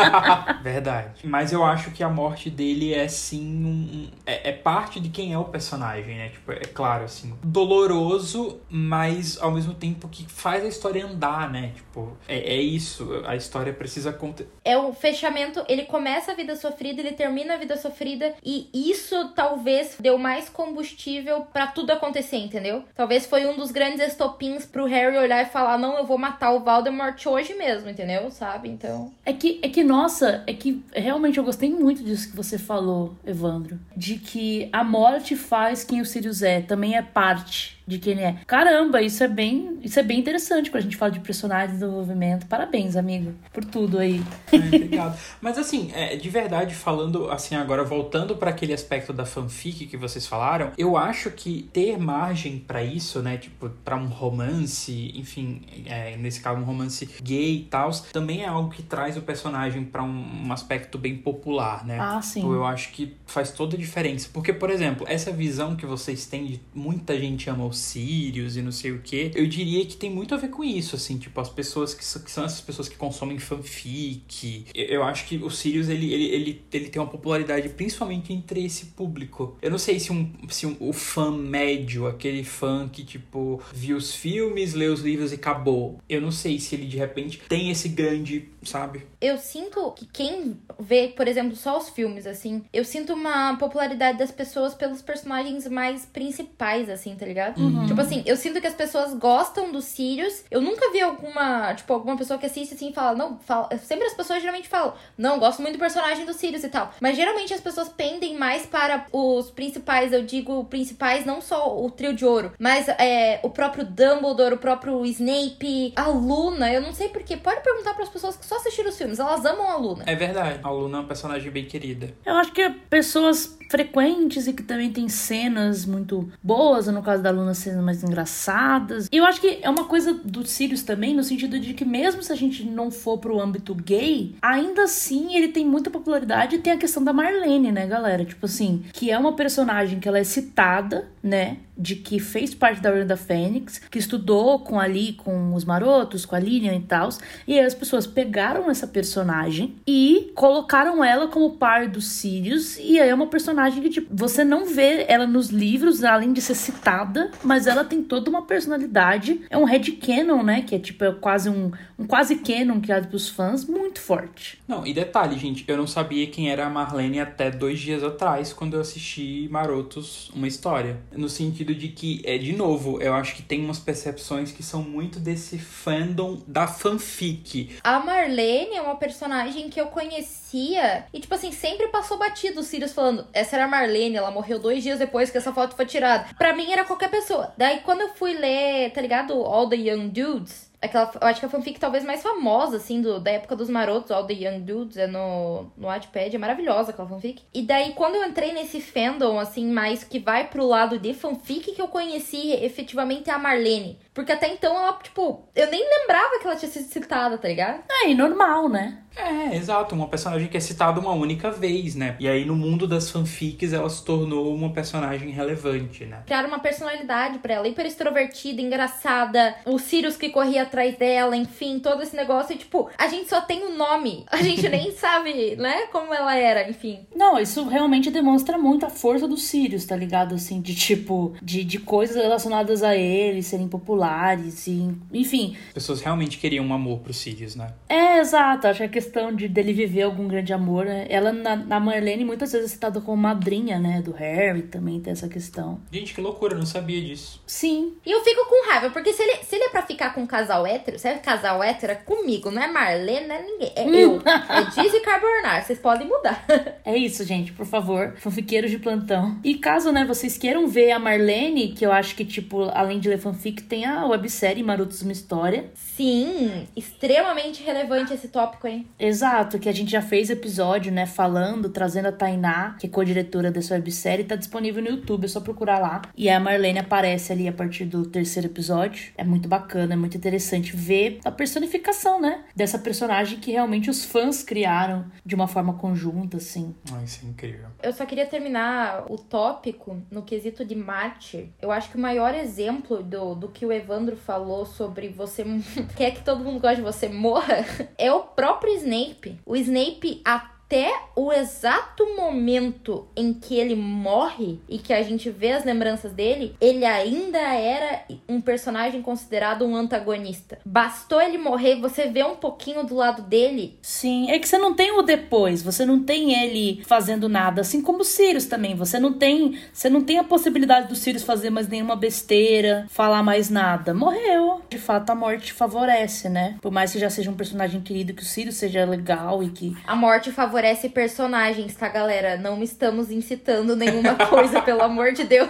[0.62, 1.20] Verdade.
[1.24, 5.32] Mas eu acho que a morte dele é sim um, é, é, parte de quem
[5.32, 6.28] é o personagem, né?
[6.30, 11.72] Tipo, é claro, assim, doloroso, mas ao mesmo tempo que faz a história andar, né?
[11.74, 13.22] Tipo, é, é isso.
[13.26, 14.50] A história precisa acontecer.
[14.64, 19.32] É o fechamento, ele começa a vida sofrida, ele termina a vida sofrida, e isso
[19.34, 22.84] talvez deu mais combustível para tudo acontecer, entendeu?
[22.94, 26.52] Talvez foi um dos grandes estopins pro Harry olhar e falar: não, eu vou matar
[26.52, 28.30] o Valder Voldemort hoje mesmo, entendeu?
[28.30, 28.68] Sabe?
[28.68, 29.12] Então.
[29.24, 33.16] É que, é que, nossa, é que realmente eu gostei muito disso que você falou,
[33.26, 33.78] Evandro.
[33.96, 38.22] De que a morte faz quem o Sirius é, também é parte de quem ele
[38.22, 38.36] é.
[38.46, 41.72] Caramba, isso é bem, isso é bem interessante quando a gente fala de personagem de
[41.80, 42.46] desenvolvimento.
[42.46, 44.22] Parabéns, amigo, por tudo aí.
[44.52, 45.18] É, obrigado.
[45.40, 49.96] Mas assim, é, de verdade, falando assim agora, voltando para aquele aspecto da fanfic que
[49.96, 55.62] vocês falaram, eu acho que ter margem para isso, né, tipo, para um romance, enfim,
[55.86, 59.84] é, nesse caso um romance gay e tal, também é algo que traz o personagem
[59.84, 61.98] para um, um, aspecto bem popular, né?
[61.98, 62.40] Ah, sim.
[62.40, 64.28] Tipo, eu acho que faz toda a diferença.
[64.32, 68.62] Porque, por exemplo, essa visão que vocês têm de muita gente ama os Sirius e
[68.62, 71.40] não sei o que, eu diria que tem muito a ver com isso, assim, tipo,
[71.40, 74.66] as pessoas que, que são essas pessoas que consomem fanfic.
[74.74, 78.64] Eu, eu acho que o Sirius, ele, ele, ele, ele tem uma popularidade principalmente entre
[78.64, 79.56] esse público.
[79.62, 83.96] Eu não sei se, um, se um, o fã médio, aquele fã que, tipo, viu
[83.96, 86.00] os filmes, leu os livros e acabou.
[86.08, 89.06] Eu não sei se ele, de repente, tem esse grande, sabe?
[89.20, 94.18] Eu sinto que quem vê, por exemplo, só os filmes, assim, eu sinto uma popularidade
[94.18, 97.58] das pessoas pelos personagens mais principais, assim, tá ligado?
[97.58, 97.67] Uhum.
[97.86, 100.44] Tipo assim, eu sinto que as pessoas gostam dos Sirius.
[100.50, 103.68] Eu nunca vi alguma, tipo, alguma pessoa que assiste assim e fala, não, fala.
[103.78, 106.92] Sempre as pessoas geralmente falam, não, gosto muito do personagem do Sirius e tal.
[107.00, 111.90] Mas geralmente as pessoas pendem mais para os principais, eu digo principais, não só o
[111.90, 116.72] trio de ouro, mas é, o próprio Dumbledore, o próprio Snape, a Luna.
[116.72, 117.36] Eu não sei porquê.
[117.36, 120.04] Pode perguntar para as pessoas que só assistiram os filmes, elas amam a Luna.
[120.06, 122.14] É verdade, a Luna é uma personagem bem querida.
[122.24, 127.30] Eu acho que pessoas frequentes e que também tem cenas muito boas, no caso da
[127.30, 129.08] Luna, cenas mais engraçadas.
[129.10, 132.22] E eu acho que é uma coisa do Sirius também, no sentido de que mesmo
[132.22, 136.58] se a gente não for pro âmbito gay, ainda assim ele tem muita popularidade e
[136.58, 138.24] tem a questão da Marlene, né, galera?
[138.24, 141.58] Tipo assim, que é uma personagem que ela é citada, né?
[141.78, 146.26] De que fez parte da Ordem da Fênix, que estudou com ali, com os marotos,
[146.26, 147.08] com a Lilian e tal.
[147.46, 152.76] E aí as pessoas pegaram essa personagem e colocaram ela como par dos Sirius.
[152.78, 156.40] E aí é uma personagem que, tipo, você não vê ela nos livros, além de
[156.40, 159.42] ser citada, mas ela tem toda uma personalidade.
[159.48, 160.62] É um headcanon, né?
[160.62, 164.60] Que é tipo é quase um, um quase canon criado pros fãs, muito forte.
[164.66, 168.52] Não, e detalhe, gente, eu não sabia quem era a Marlene até dois dias atrás,
[168.52, 170.98] quando eu assisti Marotos, uma história.
[171.12, 174.82] No sentido de que, é de novo, eu acho que tem umas percepções que são
[174.82, 177.76] muito desse fandom da fanfic.
[177.82, 182.66] A Marlene é uma personagem que eu conhecia e, tipo assim, sempre passou batido os
[182.66, 185.86] Sirius falando: essa era a Marlene, ela morreu dois dias depois que essa foto foi
[185.86, 186.28] tirada.
[186.36, 187.52] Pra mim era qualquer pessoa.
[187.56, 189.32] Daí quando eu fui ler, tá ligado?
[189.32, 190.67] All the Young Dudes.
[190.80, 194.10] Aquela, eu acho que a fanfic talvez mais famosa, assim, do, da época dos marotos,
[194.10, 197.42] All the Young Dudes, é no, no Wattpad, é maravilhosa aquela fanfic.
[197.52, 201.72] E daí, quando eu entrei nesse fandom, assim, mais que vai pro lado de fanfic,
[201.72, 203.98] que eu conheci efetivamente a Marlene.
[204.14, 207.82] Porque até então ela, tipo, eu nem lembrava que ela tinha sido citada, tá ligado?
[207.88, 209.02] É, e normal, né?
[209.16, 212.16] É, exato, uma personagem que é citada uma única vez, né?
[212.20, 216.22] E aí no mundo das fanfics ela se tornou uma personagem relevante, né?
[216.24, 221.78] Criaram uma personalidade pra ela, hiper extrovertida, engraçada, o Sirius que corria atrás dela, enfim,
[221.78, 222.54] todo esse negócio.
[222.54, 226.14] E tipo, a gente só tem o um nome, a gente nem sabe, né, como
[226.14, 227.06] ela era, enfim.
[227.14, 230.34] Não, isso realmente demonstra muito a força do Sirius, tá ligado?
[230.34, 235.56] Assim, de tipo, de, de coisas relacionadas a ele serem populares, e, enfim.
[235.68, 237.72] As pessoas realmente queriam um amor pro Sirius, né?
[237.88, 241.06] É, exato, acho que a questão de dele viver algum grande amor, né?
[241.08, 244.02] Ela, na, na Marlene, muitas vezes é citada como madrinha, né?
[244.02, 245.80] Do Harry também tem essa questão.
[245.90, 247.42] Gente, que loucura, eu não sabia disso.
[247.46, 247.94] Sim.
[248.04, 250.26] E eu fico com raiva, porque se ele, se ele é pra ficar com um
[250.26, 253.72] casal hétero, se é casal hétero, é comigo, não é Marlene, não é ninguém.
[253.74, 254.22] É eu.
[254.48, 256.44] É Dizzy Carbonar, vocês podem mudar.
[256.84, 258.14] é isso, gente, por favor.
[258.16, 259.38] Fanfiqueiros de plantão.
[259.44, 263.08] E caso, né, vocês queiram ver a Marlene, que eu acho que, tipo, além de
[263.08, 265.70] ler fanfic, tem a websérie Marotos Uma História.
[265.74, 268.86] Sim, extremamente relevante esse tópico, hein?
[268.98, 273.50] Exato, que a gente já fez episódio, né, falando, trazendo a Tainá, que é co-diretora
[273.50, 276.02] dessa websérie, tá disponível no YouTube, é só procurar lá.
[276.16, 279.12] E a Marlene aparece ali a partir do terceiro episódio.
[279.16, 284.04] É muito bacana, é muito interessante ver a personificação, né, dessa personagem que realmente os
[284.04, 286.74] fãs criaram de uma forma conjunta, assim.
[286.92, 287.68] Ai, isso é incrível.
[287.82, 291.48] Eu só queria terminar o tópico no quesito de mártir.
[291.60, 295.44] Eu acho que o maior exemplo do, do que o Evandro falou sobre você
[295.96, 297.64] quer que todo mundo goste de você morra
[297.98, 299.38] é o próprio Snape.
[299.44, 300.22] O Snape,
[300.68, 306.12] até o exato momento em que ele morre e que a gente vê as lembranças
[306.12, 310.58] dele, ele ainda era um personagem considerado um antagonista.
[310.66, 313.78] Bastou ele morrer, você vê um pouquinho do lado dele.
[313.80, 317.80] Sim, é que você não tem o depois, você não tem ele fazendo nada, assim
[317.80, 318.74] como o Sirius também.
[318.74, 323.22] Você não tem, você não tem a possibilidade do Sirius fazer mais nenhuma besteira, falar
[323.22, 323.94] mais nada.
[323.94, 324.60] Morreu.
[324.68, 326.58] De fato, a morte favorece, né?
[326.60, 329.74] Por mais que já seja um personagem querido, que o Sirius seja legal e que
[329.86, 330.57] a morte favorece
[330.92, 332.36] personagens, tá, galera?
[332.36, 335.48] Não estamos incitando nenhuma coisa, pelo amor de Deus.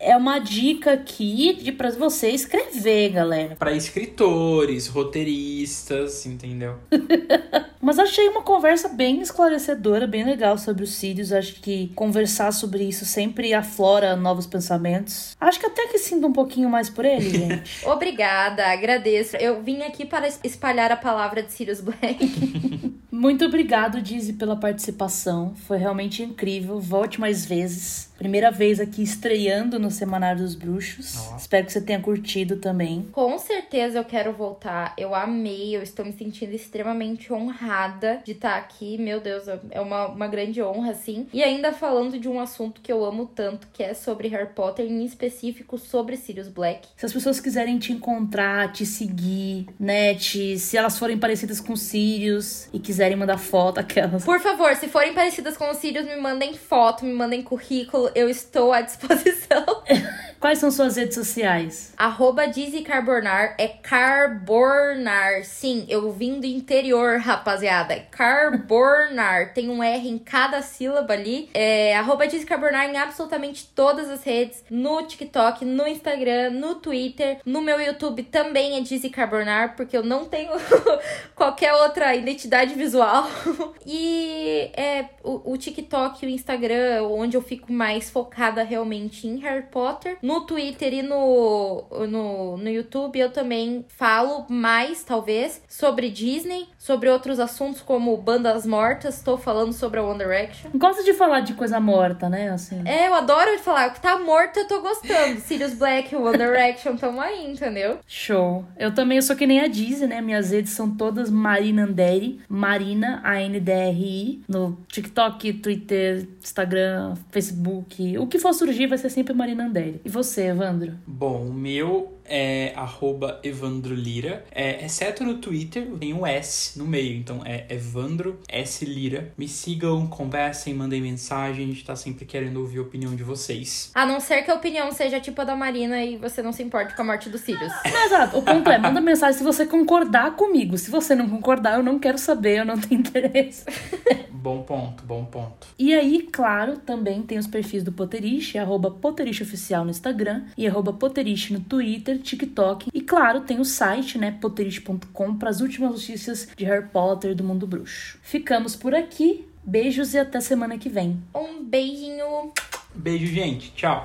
[0.00, 3.56] é uma dica aqui de para você escrever, galera.
[3.56, 6.76] Para escritores, roteiristas, entendeu?
[7.80, 11.32] Mas achei uma conversa bem esclarecedora, bem legal sobre os Sirius.
[11.32, 15.36] Acho que conversar sobre isso sempre aflora novos pensamentos.
[15.40, 17.86] Acho que até que sinto um pouquinho mais por ele, gente.
[17.86, 19.36] Obrigada, agradeço.
[19.36, 22.96] Eu vim aqui para espalhar a palavra de Sirius Black.
[23.16, 25.54] Muito obrigado, Dizzy, pela participação.
[25.66, 26.78] Foi realmente incrível.
[26.78, 28.05] Volte mais vezes.
[28.18, 31.14] Primeira vez aqui estreando no Semanário dos Bruxos.
[31.14, 31.36] Nossa.
[31.36, 33.08] Espero que você tenha curtido também.
[33.12, 34.94] Com certeza eu quero voltar.
[34.96, 38.96] Eu amei, eu estou me sentindo extremamente honrada de estar aqui.
[38.98, 41.26] Meu Deus, é uma, uma grande honra, assim.
[41.32, 44.86] E ainda falando de um assunto que eu amo tanto, que é sobre Harry Potter,
[44.86, 46.88] em específico sobre Sirius Black.
[46.96, 51.76] Se as pessoas quiserem te encontrar, te seguir, né, te, se elas forem parecidas com
[51.76, 54.24] Sirius e quiserem mandar foto, aquelas.
[54.24, 58.28] Por favor, se forem parecidas com os Sirius, me mandem foto, me mandem currículo eu
[58.28, 59.64] estou à disposição.
[60.38, 61.94] Quais são suas redes sociais?
[61.96, 65.44] Arroba Dizzy Carbonar é Carbornar.
[65.44, 67.94] Sim, eu vim do interior, rapaziada.
[67.94, 69.52] É Carbornar.
[69.54, 71.48] Tem um R em cada sílaba ali.
[71.54, 74.62] É arroba Dizzy Carbonar em absolutamente todas as redes.
[74.70, 77.38] No TikTok, no Instagram, no Twitter.
[77.44, 80.52] No meu YouTube também é Dizzy Carbonar, porque eu não tenho
[81.34, 83.26] qualquer outra identidade visual.
[83.86, 89.38] e é o, o TikTok e o Instagram, onde eu fico mais focada realmente em
[89.38, 90.18] Harry Potter.
[90.26, 97.08] No Twitter e no, no, no YouTube eu também falo mais, talvez, sobre Disney, sobre
[97.08, 99.18] outros assuntos como bandas mortas.
[99.18, 100.72] Estou falando sobre a One Direction.
[100.74, 102.50] Gosto de falar de coisa morta, né?
[102.50, 102.82] Assim.
[102.84, 103.88] É, eu adoro falar.
[103.88, 105.38] O que tá morto eu tô gostando.
[105.42, 108.00] Sirius Black, One Direction, tamo aí, entendeu?
[108.08, 108.64] Show.
[108.76, 110.20] Eu também sou que nem a Disney, né?
[110.20, 118.18] Minhas redes são todas Marina Anderi, Marina, A-N-D-R-I, no TikTok, Twitter, Instagram, Facebook.
[118.18, 120.00] O que for surgir vai ser sempre Marina Anderi.
[120.04, 120.94] E você, Evandro?
[121.06, 124.44] Bom, o meu é arroba Evandro Lira.
[124.50, 127.16] É, exceto no Twitter, tem um S no meio.
[127.16, 129.32] Então é Evandro S Lira.
[129.36, 131.64] Me sigam, conversem, mandem mensagem.
[131.64, 133.90] A gente tá sempre querendo ouvir a opinião de vocês.
[133.94, 136.62] A não ser que a opinião seja tipo a da Marina e você não se
[136.62, 137.72] importe com a morte dos Sirius.
[137.84, 138.38] exato.
[138.38, 140.76] O ponto é, manda mensagem se você concordar comigo.
[140.78, 143.64] Se você não concordar, eu não quero saber, eu não tenho interesse.
[144.30, 145.66] bom ponto, bom ponto.
[145.78, 150.66] E aí, claro, também tem os perfis do Potterish, arroba Potterish Oficial no Instagram e
[150.66, 155.60] arroba Potterish no Twitter Twitter, TikTok e, claro, tem o site, né, potterist.com, para as
[155.60, 158.18] últimas notícias de Harry Potter do mundo bruxo.
[158.22, 159.46] Ficamos por aqui.
[159.68, 161.20] Beijos e até semana que vem.
[161.34, 162.52] Um beijinho.
[162.94, 163.72] Beijo, gente.
[163.72, 164.04] Tchau.